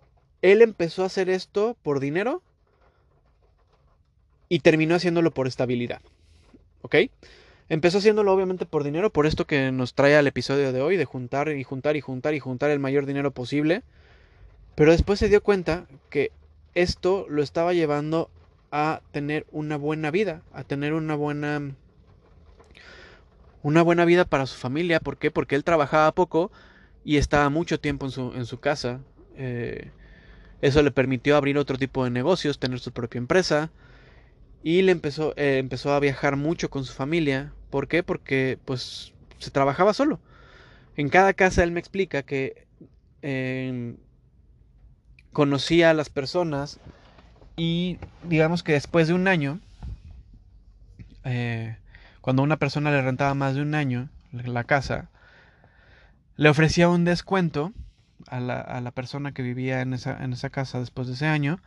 [0.43, 2.43] él empezó a hacer esto por dinero
[4.49, 6.01] y terminó haciéndolo por estabilidad.
[6.83, 6.97] ¿Ok?
[7.69, 11.05] Empezó haciéndolo obviamente por dinero, por esto que nos trae al episodio de hoy, de
[11.05, 13.83] juntar y juntar y juntar y juntar el mayor dinero posible.
[14.75, 16.33] Pero después se dio cuenta que
[16.75, 18.31] esto lo estaba llevando
[18.71, 21.75] a tener una buena vida, a tener una buena
[23.63, 25.01] una buena vida para su familia.
[25.01, 25.31] ¿Por qué?
[25.31, 26.51] Porque él trabajaba poco
[27.05, 29.01] y estaba mucho tiempo en su, en su casa.
[29.37, 29.91] Eh,
[30.63, 33.71] eso le permitió abrir otro tipo de negocios, tener su propia empresa.
[34.63, 37.53] Y le empezó, eh, empezó a viajar mucho con su familia.
[37.71, 38.03] ¿Por qué?
[38.03, 40.21] Porque pues se trabajaba solo.
[40.97, 42.67] En cada casa él me explica que
[43.23, 43.95] eh,
[45.33, 46.81] conocía a las personas
[47.57, 49.61] y digamos que después de un año,
[51.25, 51.77] eh,
[52.21, 55.11] cuando una persona le rentaba más de un año la casa,
[56.37, 57.73] le ofrecía un descuento
[58.29, 61.27] a la, a la persona que vivía en esa, en esa, casa después de ese
[61.27, 61.61] año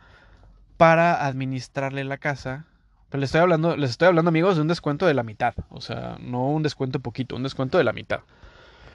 [0.76, 2.66] para administrarle la casa.
[3.12, 5.54] Les estoy hablando, les estoy hablando amigos de un descuento de la mitad.
[5.68, 8.20] O sea, no un descuento poquito, un descuento de la mitad.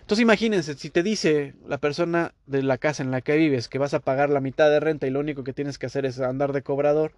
[0.01, 3.77] Entonces imagínense, si te dice la persona de la casa en la que vives que
[3.77, 6.19] vas a pagar la mitad de renta y lo único que tienes que hacer es
[6.19, 7.11] andar de cobrador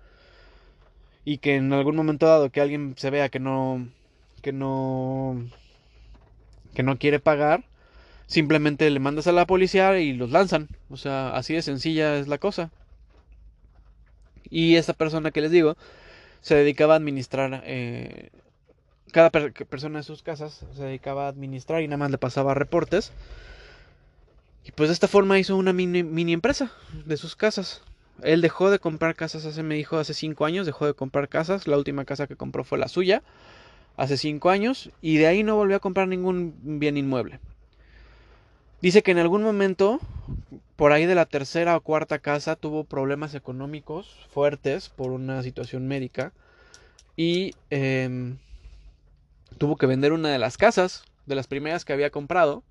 [1.23, 3.87] y que en algún momento dado que alguien se vea que no
[4.41, 5.45] que no
[6.73, 7.63] que no quiere pagar,
[8.25, 10.67] simplemente le mandas a la policía y los lanzan.
[10.89, 12.71] O sea, así de sencilla es la cosa.
[14.49, 15.77] Y esta persona que les digo
[16.41, 18.29] se dedicaba a administrar eh,
[19.11, 23.11] cada persona en sus casas se dedicaba a administrar y nada más le pasaba reportes.
[24.65, 26.71] Y pues de esta forma hizo una mini, mini, empresa
[27.05, 27.81] de sus casas.
[28.21, 31.67] Él dejó de comprar casas hace, me dijo, hace cinco años, dejó de comprar casas.
[31.67, 33.23] La última casa que compró fue la suya,
[33.97, 37.39] hace cinco años, y de ahí no volvió a comprar ningún bien inmueble.
[38.81, 39.99] Dice que en algún momento,
[40.79, 45.89] por ahí de la tercera o cuarta casa, tuvo problemas económicos fuertes por una situación
[45.89, 46.31] médica.
[47.17, 48.37] Y eh,
[49.57, 52.63] tuvo que vender una de las casas, de las primeras que había comprado,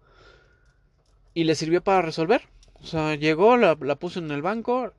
[1.35, 2.49] y le sirvió para resolver.
[2.83, 4.95] O sea, llegó, la, puso en el banco,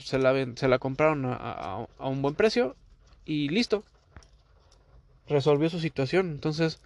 [0.00, 2.74] se la, se la compraron a, un buen precio
[3.24, 3.84] y listo.
[5.28, 6.30] Resolvió su situación.
[6.32, 6.80] Entonces,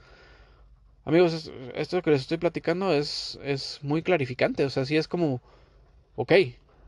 [1.06, 4.66] amigos, esto que les estoy platicando es, es muy clarificante.
[4.66, 5.40] O sea, sí es como,
[6.16, 6.33] ok,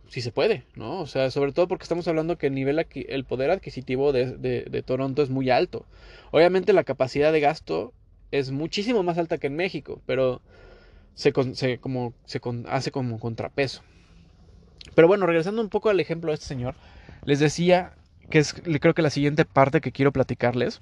[0.08, 1.00] sí se puede, ¿no?
[1.00, 4.82] O sea, sobre todo porque estamos hablando que el nivel el poder adquisitivo de, de,
[4.82, 5.86] Toronto es muy alto.
[6.30, 7.92] Obviamente la capacidad de gasto
[8.30, 10.40] es muchísimo más alta que en México, pero
[11.14, 13.82] se, se, como, se hace como contrapeso.
[14.94, 16.74] Pero bueno, regresando un poco al ejemplo de este señor,
[17.24, 17.94] les decía
[18.30, 20.80] que es creo que la siguiente parte que quiero platicarles,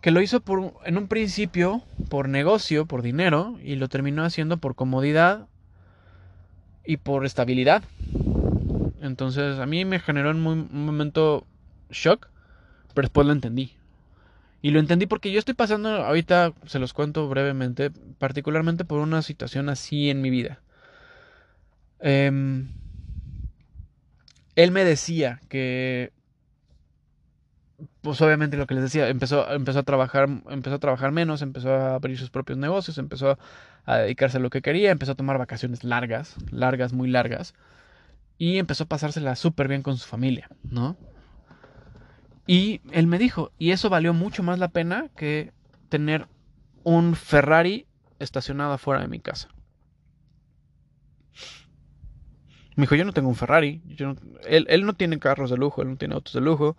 [0.00, 4.56] que lo hizo por, en un principio por negocio, por dinero, y lo terminó haciendo
[4.58, 5.48] por comodidad
[6.84, 7.82] y por estabilidad.
[9.00, 11.46] Entonces a mí me generó en un momento
[11.90, 12.28] shock,
[12.94, 13.72] pero después lo entendí.
[14.62, 19.22] Y lo entendí porque yo estoy pasando, ahorita se los cuento brevemente, particularmente por una
[19.22, 20.60] situación así en mi vida.
[21.98, 22.68] Em,
[24.54, 26.12] él me decía que,
[28.00, 31.72] pues obviamente lo que les decía, empezó, empezó a trabajar, empezó a trabajar menos, empezó
[31.74, 33.38] a abrir sus propios negocios, empezó
[33.84, 37.54] a dedicarse a lo que quería, empezó a tomar vacaciones largas, largas, muy largas,
[38.38, 40.96] y empezó a pasársela súper bien con su familia, ¿no?
[42.46, 45.52] Y él me dijo, y eso valió mucho más la pena que
[45.88, 46.26] tener
[46.82, 47.86] un Ferrari
[48.18, 49.48] estacionado afuera de mi casa.
[52.74, 53.82] Me dijo, yo no tengo un Ferrari.
[54.48, 56.76] él, él, no tiene carros de lujo, él no tiene autos de lujo.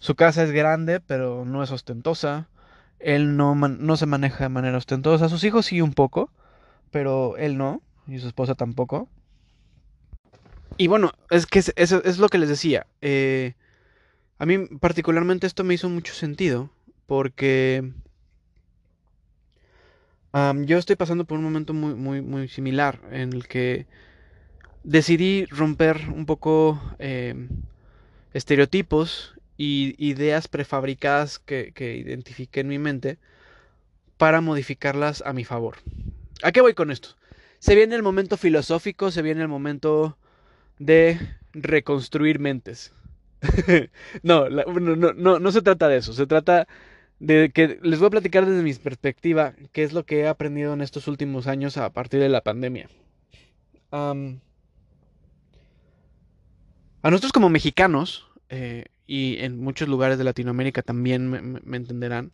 [0.00, 2.48] Su casa es grande, pero no es ostentosa.
[2.98, 5.28] Él no, no se maneja de manera ostentosa.
[5.28, 6.30] Sus hijos sí un poco,
[6.90, 9.08] pero él no, y su esposa tampoco.
[10.78, 12.86] Y bueno, es que eso es, lo que les decía.
[13.02, 13.52] Eh,
[14.38, 16.70] a mí particularmente esto me hizo mucho sentido,
[17.06, 17.92] porque
[20.32, 23.86] yo estoy pasando por un momento muy, muy, muy similar en el que
[24.82, 27.48] decidí romper un poco em,
[28.32, 33.18] estereotipos y ideas prefabricadas que, que identifiqué en mi mente
[34.16, 35.76] para modificarlas a mi favor.
[36.42, 37.10] ¿A qué voy con esto?
[37.58, 40.16] Se viene el momento filosófico, se viene el momento
[40.78, 41.20] de
[41.52, 42.94] reconstruir mentes.
[44.22, 46.66] no, no, no, no, se trata de eso, se trata
[47.18, 50.72] de que les voy a platicar desde mi perspectiva qué es lo que he aprendido
[50.72, 52.88] en estos últimos años a partir de la pandemia.
[53.90, 54.14] a
[57.02, 62.30] nosotros como mexicanos, eh, y en muchos lugares de Latinoamérica también me, entenderán,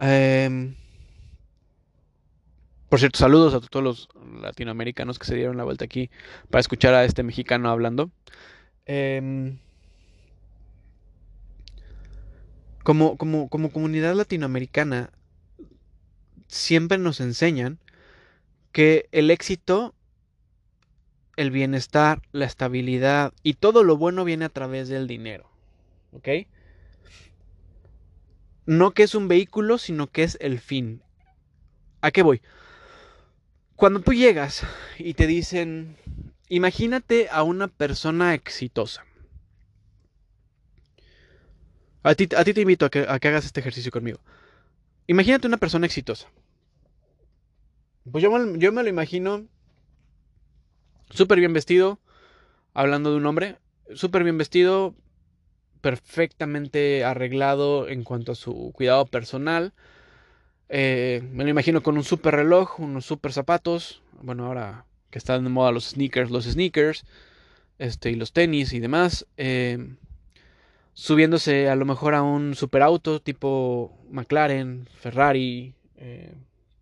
[0.00, 0.74] em,
[2.88, 4.08] por cierto, saludos a todos los
[4.40, 6.10] latinoamericanos que se dieron la vuelta aquí
[6.50, 8.10] para escuchar a este mexicano hablando.
[8.84, 9.60] Em,
[12.82, 15.10] como, como, como comunidad latinoamericana,
[16.48, 17.78] siempre nos enseñan
[18.72, 19.94] que el éxito,
[21.36, 25.51] el bienestar, la estabilidad y todo lo bueno viene a través del dinero.
[26.12, 26.28] ¿Ok?
[28.66, 31.02] No que es un vehículo, sino que es el fin.
[32.00, 32.42] ¿A qué voy?
[33.76, 34.62] Cuando tú llegas
[34.98, 35.96] y te dicen,
[36.48, 39.04] imagínate a una persona exitosa.
[42.04, 44.20] A ti, a ti te invito a que, hagas este ejercicio conmigo.
[45.06, 46.28] Imagínate una persona exitosa.
[48.10, 49.46] Pues yo, yo me lo imagino
[51.10, 52.00] súper bien vestido,
[52.74, 53.58] hablando de un hombre,
[53.94, 54.94] súper bien vestido,
[55.82, 59.74] perfectamente arreglado en cuanto a su cuidado personal,
[60.70, 64.00] eh, me lo imagino con un super reloj, unos super zapatos.
[64.22, 67.04] Bueno, ahora que están de moda los sneakers, los sneakers.
[67.78, 69.26] Este, y los tenis y demás.
[69.36, 69.96] Eh,
[70.94, 76.32] subiéndose a lo mejor a un super auto tipo McLaren, Ferrari, eh,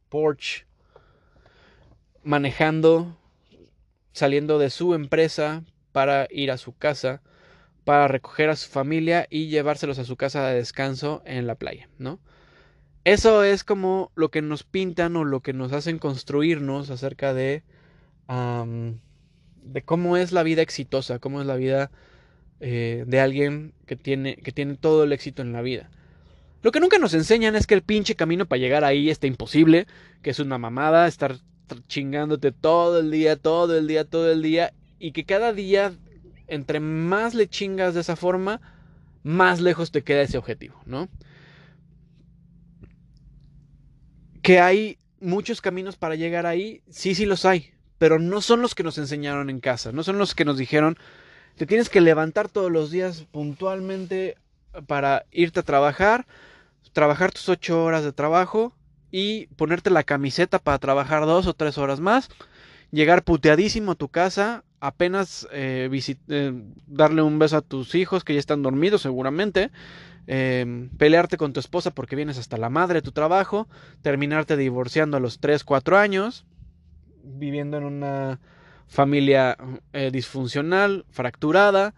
[0.08, 0.66] Porsche.
[2.22, 3.16] Manejando,
[4.12, 7.22] saliendo de su empresa para ir a su casa,
[7.84, 11.88] para recoger a su familia y llevárselos a su casa de descanso en la playa,
[11.98, 12.20] ¿no?
[13.04, 17.62] Eso es como lo que nos pintan o lo que nos hacen construirnos acerca de,
[19.62, 21.90] de cómo es la vida exitosa, cómo es la vida
[22.60, 25.90] eh, de alguien que tiene, que tiene todo el éxito en la vida.
[26.62, 29.86] Lo que nunca nos enseñan es que el pinche camino para llegar ahí está imposible,
[30.22, 31.38] que es una mamada, estar
[31.88, 35.94] chingándote todo el día, todo el día, todo el día, y que cada día,
[36.50, 38.60] entre más le chingas de esa forma,
[39.22, 41.08] más lejos te queda ese objetivo, ¿no?
[44.42, 48.74] Que hay muchos caminos para llegar ahí, sí, sí los hay, pero no son los
[48.74, 50.98] que nos enseñaron en casa, no son los que nos dijeron,
[51.56, 54.36] te tienes que levantar todos los días puntualmente
[54.86, 56.26] para irte a trabajar,
[56.92, 58.74] trabajar tus ocho horas de trabajo
[59.10, 62.28] y ponerte la camiseta para trabajar dos o tres horas más,
[62.90, 65.88] llegar puteadísimo a tu casa, apenas eh,
[66.28, 66.52] eh,
[66.86, 69.70] darle un beso a tus hijos que ya están dormidos seguramente,
[70.26, 73.68] eh, pelearte con tu esposa porque vienes hasta la madre de tu trabajo,
[74.02, 76.44] terminarte divorciando a los tres, cuatro años,
[77.22, 78.40] viviendo en una
[78.86, 79.56] familia
[80.10, 81.94] disfuncional, fracturada,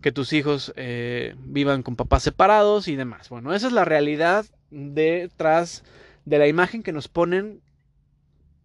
[0.00, 3.28] que tus hijos eh, vivan con papás separados y demás.
[3.28, 5.84] Bueno, esa es la realidad detrás
[6.24, 7.60] de la imagen que nos ponen,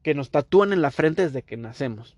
[0.02, 2.16] que nos tatúan en la frente desde que nacemos.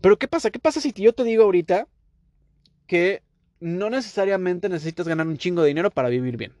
[0.00, 0.50] Pero ¿qué pasa?
[0.50, 1.88] ¿Qué pasa si yo te digo ahorita
[2.86, 3.22] que
[3.60, 6.52] no necesariamente necesitas ganar un chingo de dinero para vivir bien?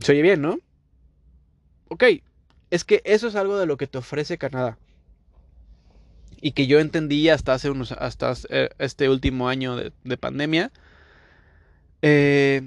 [0.00, 0.58] Se oye bien, ¿no?
[1.88, 2.04] Ok,
[2.70, 4.78] es que eso es algo de lo que te ofrece Canadá
[6.40, 10.70] y que yo entendí hasta hace unos, hasta eh, este último año de, pandemia.
[12.02, 12.62] Eh,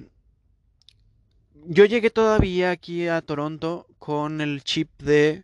[1.66, 5.44] yo llegué todavía aquí a Toronto con el chip de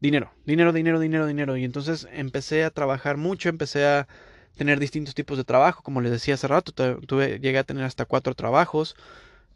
[0.00, 1.56] dinero, dinero, dinero, dinero, dinero.
[1.56, 4.08] Y entonces empecé a trabajar mucho, empecé a
[4.56, 8.04] tener distintos tipos de trabajo, como les decía hace rato, tuve, llegué a tener hasta
[8.04, 8.96] cuatro trabajos,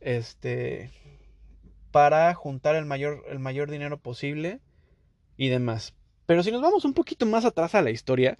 [0.00, 0.90] este,
[1.90, 4.60] para juntar el mayor, el mayor dinero posible
[5.36, 5.94] y demás.
[6.26, 8.38] Pero si nos vamos un poquito más atrás a la historia,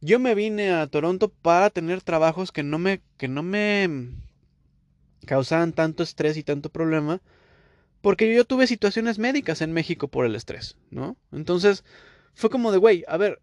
[0.00, 4.08] yo me vine a Toronto para tener trabajos que no me, que no me
[5.26, 7.20] causaban tanto estrés y tanto problema,
[8.02, 11.16] porque yo tuve situaciones médicas en México por el estrés, ¿no?
[11.32, 11.84] Entonces
[12.34, 13.40] fue como de, güey, a ver,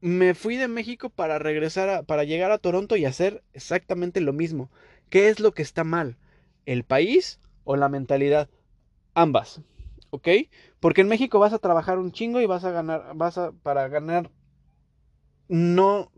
[0.00, 4.32] me fui de México para regresar, a, para llegar a Toronto y hacer exactamente lo
[4.32, 4.70] mismo.
[5.10, 6.16] ¿Qué es lo que está mal?
[6.64, 8.48] ¿El país o la mentalidad?
[9.14, 9.62] Ambas.
[10.10, 10.28] ¿ok?
[10.80, 13.88] Porque en México vas a trabajar un chingo y vas a ganar, vas a, para
[13.88, 14.30] ganar
[15.48, 16.10] no,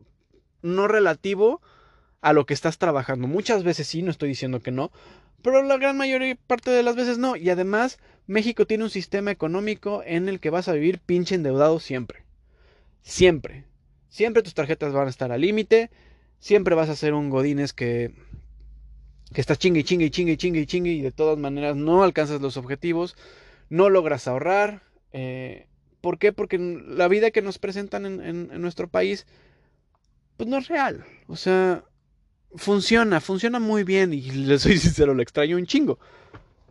[0.63, 1.61] no relativo
[2.21, 3.29] a lo que estás trabajando.
[3.29, 4.91] Muchas veces sí, no estoy diciendo que no,
[5.43, 7.37] pero la gran mayoría parte de las veces no.
[7.37, 11.81] Y además, México tiene un sistema económico en el que vas a vivir pinche endeudado
[11.81, 12.25] siempre.
[13.03, 13.65] Siempre.
[14.09, 15.91] Siempre tus tarjetas van a estar al límite.
[16.41, 18.13] Siempre vas a ser un godines que,
[19.33, 22.57] que estás chingue chingue chingue chingue y chingue y de todas maneras no alcanzas los
[22.57, 23.17] objetivos
[23.71, 24.83] no logras ahorrar.
[25.13, 25.67] Eh,
[26.01, 26.33] ¿Por qué?
[26.33, 29.27] Porque la vida que nos presentan en, nuestro país,
[30.37, 31.05] pues no es real.
[31.27, 31.85] O sea,
[32.55, 35.99] funciona, funciona muy bien y le soy sincero, lo extraño un chingo.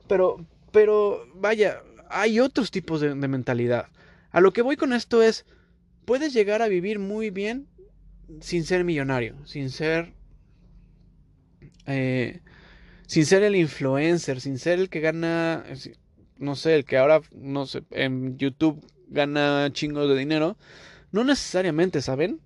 [0.07, 3.87] Pero, pero, vaya, hay otros tipos de, mentalidad.
[4.31, 5.45] A lo que voy con esto es,
[6.05, 7.67] puedes llegar a vivir muy bien
[8.41, 10.13] sin ser millonario, sin ser...
[11.85, 12.41] Eh,
[13.07, 15.63] sin ser el influencer, sin ser el que gana
[16.39, 20.57] no sé, el que ahora, no sé, en YouTube gana chingos de dinero,
[21.11, 22.41] no necesariamente, ¿saben?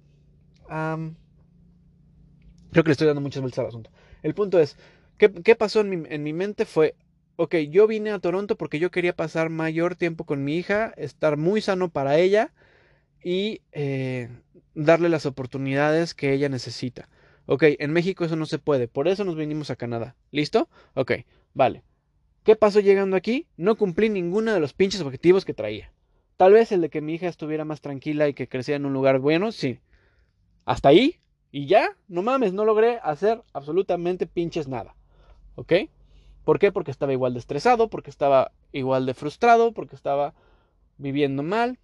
[2.72, 3.92] Creo que le estoy dando muchas vueltas al asunto.
[4.24, 4.78] El punto es,
[5.18, 6.66] ¿qué, pasó en mi, en mi, mente?
[6.66, 6.96] Fue,
[7.36, 11.38] ok, yo vine a Toronto porque yo quería pasar mayor tiempo con mi hija, estar
[11.38, 12.54] muy sano para ella
[13.24, 14.30] y eh,
[14.74, 17.10] darle las oportunidades que ella necesita.
[17.46, 20.16] Ok, en México eso no se puede, por eso nos vinimos a Canadá.
[20.32, 20.70] ¿Listo?
[20.94, 21.12] Ok,
[21.54, 21.84] vale.
[22.44, 23.48] ¿Qué pasó llegando aquí?
[23.58, 25.92] No cumplí ninguno de los pinches objetivos que traía.
[26.38, 28.94] Tal vez el de que mi hija estuviera más tranquila y que creciera en un
[28.94, 29.80] lugar bueno, sí.
[30.66, 31.20] Hasta ahí.
[31.52, 34.96] Y ya, no mames, no logré hacer absolutamente pinches nada.
[35.56, 35.74] ¿Ok?
[36.46, 36.72] ¿Por qué?
[36.72, 40.34] Porque estaba igual de estresado, porque estaba igual de frustrado, porque estaba
[40.98, 41.78] viviendo mal.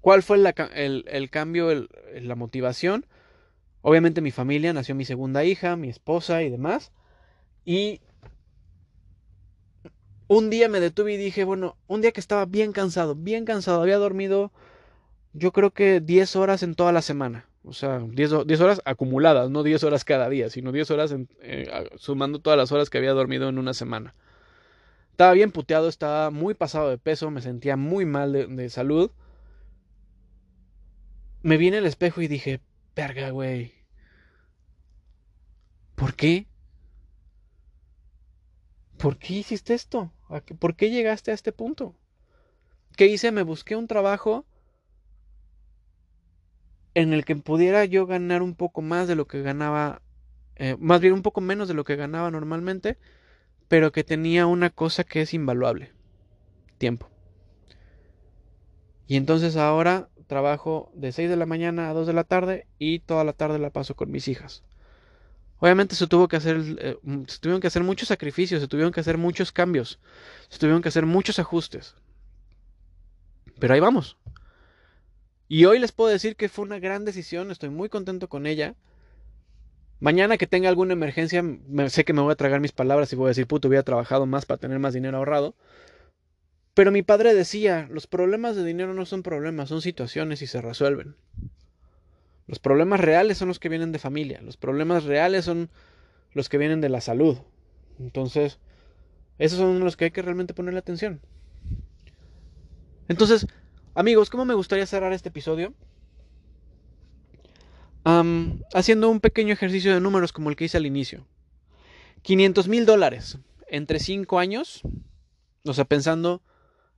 [0.00, 1.88] ¿Cuál fue el, cambio,
[2.20, 3.06] la motivación?
[3.82, 6.92] Obviamente mi familia, nació mi segunda hija, mi esposa y demás.
[7.64, 8.00] Y
[10.28, 13.82] un día me detuve y dije, bueno, un día que estaba bien cansado, bien cansado,
[13.82, 14.52] había dormido
[15.34, 17.46] yo creo que 10 horas en toda la semana.
[17.64, 22.38] O sea, 10, horas acumuladas, no 10 horas cada día, sino 10 horas eh, sumando
[22.38, 24.14] todas las horas que había dormido en una semana.
[25.12, 29.10] Estaba bien puteado, estaba muy pasado de peso, me sentía muy mal de, salud.
[31.42, 32.60] Me vi en el espejo y dije,
[32.94, 33.72] verga, güey.
[35.94, 36.46] ¿Por qué?
[38.98, 40.12] ¿por qué hiciste esto?
[40.58, 41.94] ¿Por qué llegaste a este punto?
[42.96, 43.32] ¿Qué hice?
[43.32, 44.46] Me busqué un trabajo
[46.94, 50.02] en el que pudiera yo ganar un poco más de lo que ganaba,
[50.56, 52.98] eh, más bien un poco menos de lo que ganaba normalmente,
[53.68, 55.92] pero que tenía una cosa que es invaluable,
[56.78, 57.10] tiempo.
[59.06, 63.00] Y entonces ahora trabajo de 6 de la mañana a 2 de la tarde y
[63.00, 64.62] toda la tarde la paso con mis hijas.
[65.58, 69.00] Obviamente se tuvo que hacer, eh, se tuvieron que hacer muchos sacrificios, se tuvieron que
[69.00, 69.98] hacer muchos cambios,
[70.48, 71.94] se tuvieron que hacer muchos ajustes.
[73.58, 74.16] Pero ahí vamos.
[75.48, 78.74] Y hoy les puedo decir que fue una gran decisión, estoy muy contento con ella.
[80.00, 81.42] Mañana que tenga alguna emergencia,
[81.88, 84.26] sé que me voy a tragar mis palabras y voy a decir, puto, hubiera trabajado
[84.26, 85.54] más para tener más dinero ahorrado.
[86.74, 90.60] Pero mi padre decía, los problemas de dinero no son problemas, son situaciones y se
[90.60, 91.16] resuelven.
[92.46, 95.70] Los problemas reales son los que vienen de familia, los problemas reales son
[96.32, 97.38] los que vienen de la salud.
[97.98, 98.58] Entonces,
[99.38, 101.20] esos son los que hay que realmente ponerle atención.
[103.08, 103.46] Entonces,
[103.94, 105.74] amigos, ¿cómo me gustaría cerrar este episodio?
[108.74, 111.26] haciendo un pequeño ejercicio de números como el que hice al inicio.
[112.20, 114.82] 500 mil dólares entre 5 años,
[115.64, 116.42] o sea, pensando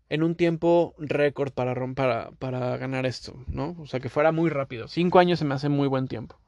[0.09, 3.77] en un tiempo récord para, para, para ganar esto, ¿no?
[3.79, 4.89] O sea, que fuera muy rápido.
[4.89, 6.39] Cinco años se me hace muy buen tiempo.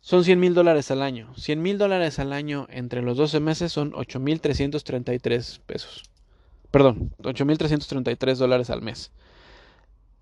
[0.00, 1.34] Son 100 mil dólares al año.
[1.36, 6.02] 100 mil dólares al año entre los 12 meses son 8 mil 333 pesos.
[6.70, 9.10] Perdón, 8 mil 333 dólares al mes.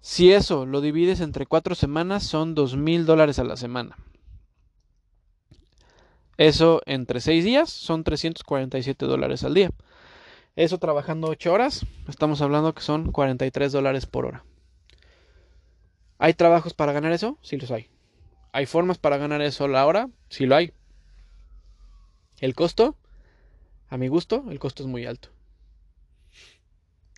[0.09, 3.97] Si eso lo divides entre cuatro semanas, son 2 mil dólares a la semana.
[6.37, 9.71] Eso entre seis días son 347 dólares al día.
[10.55, 14.45] Eso trabajando 8 horas, estamos hablando que son 43 dólares por hora.
[16.19, 17.37] ¿Hay trabajos para ganar eso?
[17.43, 17.91] Sí los hay.
[18.53, 20.09] ¿Hay formas para ganar eso la hora?
[20.29, 20.73] Sí lo hay.
[22.39, 22.95] ¿El costo?
[23.89, 25.31] A mi gusto, el costo es muy alto.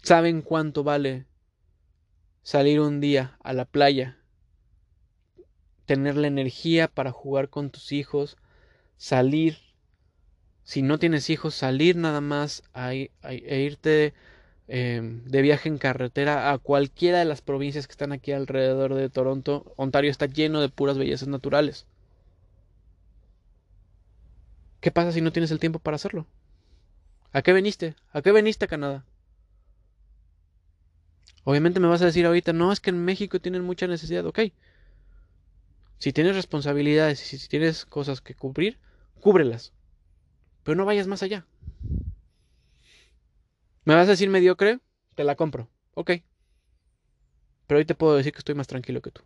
[0.02, 1.27] ¿Saben cuánto vale
[2.48, 4.16] salir un día a la playa?
[5.84, 8.38] Tener la energía para jugar con tus hijos,
[8.96, 9.58] salir
[10.62, 14.14] si no tienes hijos, salir nada más a, irte
[14.66, 19.10] em, de viaje en carretera a cualquiera de las provincias que están aquí alrededor de
[19.10, 19.70] Toronto.
[19.76, 21.84] Ontario está lleno de puras bellezas naturales.
[24.80, 26.26] ¿Qué pasa si no tienes el tiempo para hacerlo?
[27.30, 27.94] ¿A qué veniste?
[28.10, 29.04] ¿A qué veniste a Canadá?
[31.48, 34.40] Obviamente me vas a decir ahorita, no, es que en México tienen mucha necesidad, ok.
[35.96, 38.78] Si tienes responsabilidades y si tienes cosas que cubrir,
[39.22, 39.72] cúbrelas.
[40.62, 41.46] Pero no vayas más allá.
[43.86, 44.80] ¿Me vas a decir mediocre?
[45.14, 45.70] Te la compro.
[45.94, 46.10] Ok.
[47.66, 49.22] Pero hoy te puedo decir que estoy más tranquilo que tú.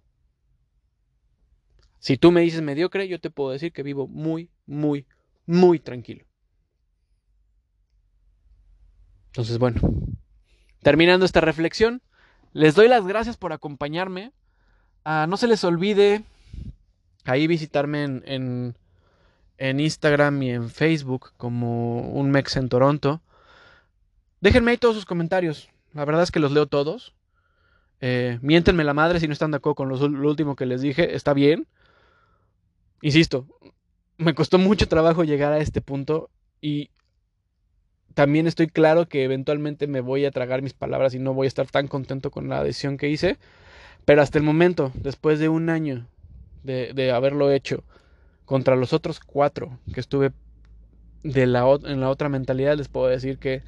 [1.99, 5.09] Si tú me dices mediocre, yo te puedo decir que vivo muy, muy,
[5.45, 6.25] muy tranquilo.
[9.27, 9.81] Entonces, bueno,
[10.85, 12.01] terminando esta reflexión,
[12.53, 14.33] les doy las gracias por acompañarme.
[15.05, 16.23] Ah, no se les olvide
[17.25, 18.77] ahí visitarme en,
[19.59, 23.21] en Instagram y en Facebook como un Mex en Toronto.
[24.41, 25.69] Déjenme ahí todos sus comentarios.
[25.95, 27.15] La verdad es que los leo todos.
[28.01, 31.15] Eh, miéntenme la madre si no están de acuerdo con lo, último que les dije.
[31.15, 31.69] Está bien.
[33.01, 33.47] Insisto,
[34.19, 36.29] me costó mucho trabajo llegar a este punto
[36.61, 36.91] y
[38.15, 41.49] también estoy claro que eventualmente me voy a tragar mis palabras y no voy a
[41.49, 43.39] estar tan contento con la decisión que hice.
[44.05, 46.09] Pero hasta el momento, después de un año
[46.65, 47.85] de haberlo hecho,
[48.45, 50.33] contra los otros cuatro que estuve
[51.23, 53.63] de la, en la otra mentalidad, les puedo decir que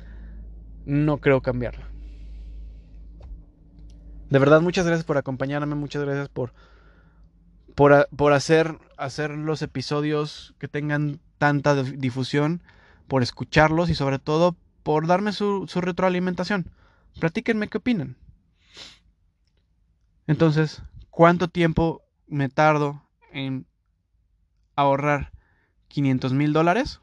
[0.85, 1.89] no creo cambiarla.
[4.31, 6.53] De verdad, muchas gracias por acompañarme, muchas gracias por,
[7.75, 12.63] por, hacer, hacer los episodios que tengan tanta difusión,
[13.09, 16.71] por escucharlos y sobre todo por darme su, retroalimentación.
[17.19, 18.17] Platíquenme qué opinan.
[20.27, 23.03] Entonces, ¿cuánto tiempo me tardo
[23.33, 23.67] en
[24.77, 25.33] ahorrar
[25.89, 27.01] 500 mil dólares,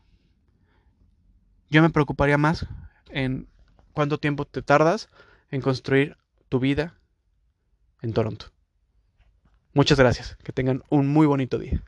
[1.70, 2.66] yo me preocuparía más
[3.10, 3.48] en
[3.94, 5.10] cuánto tiempo te tardas
[5.50, 6.18] en construir
[6.50, 7.00] tu vida
[8.02, 8.48] en Toronto.
[9.74, 10.36] Muchas gracias.
[10.44, 11.82] Que tengan un muy bonito día.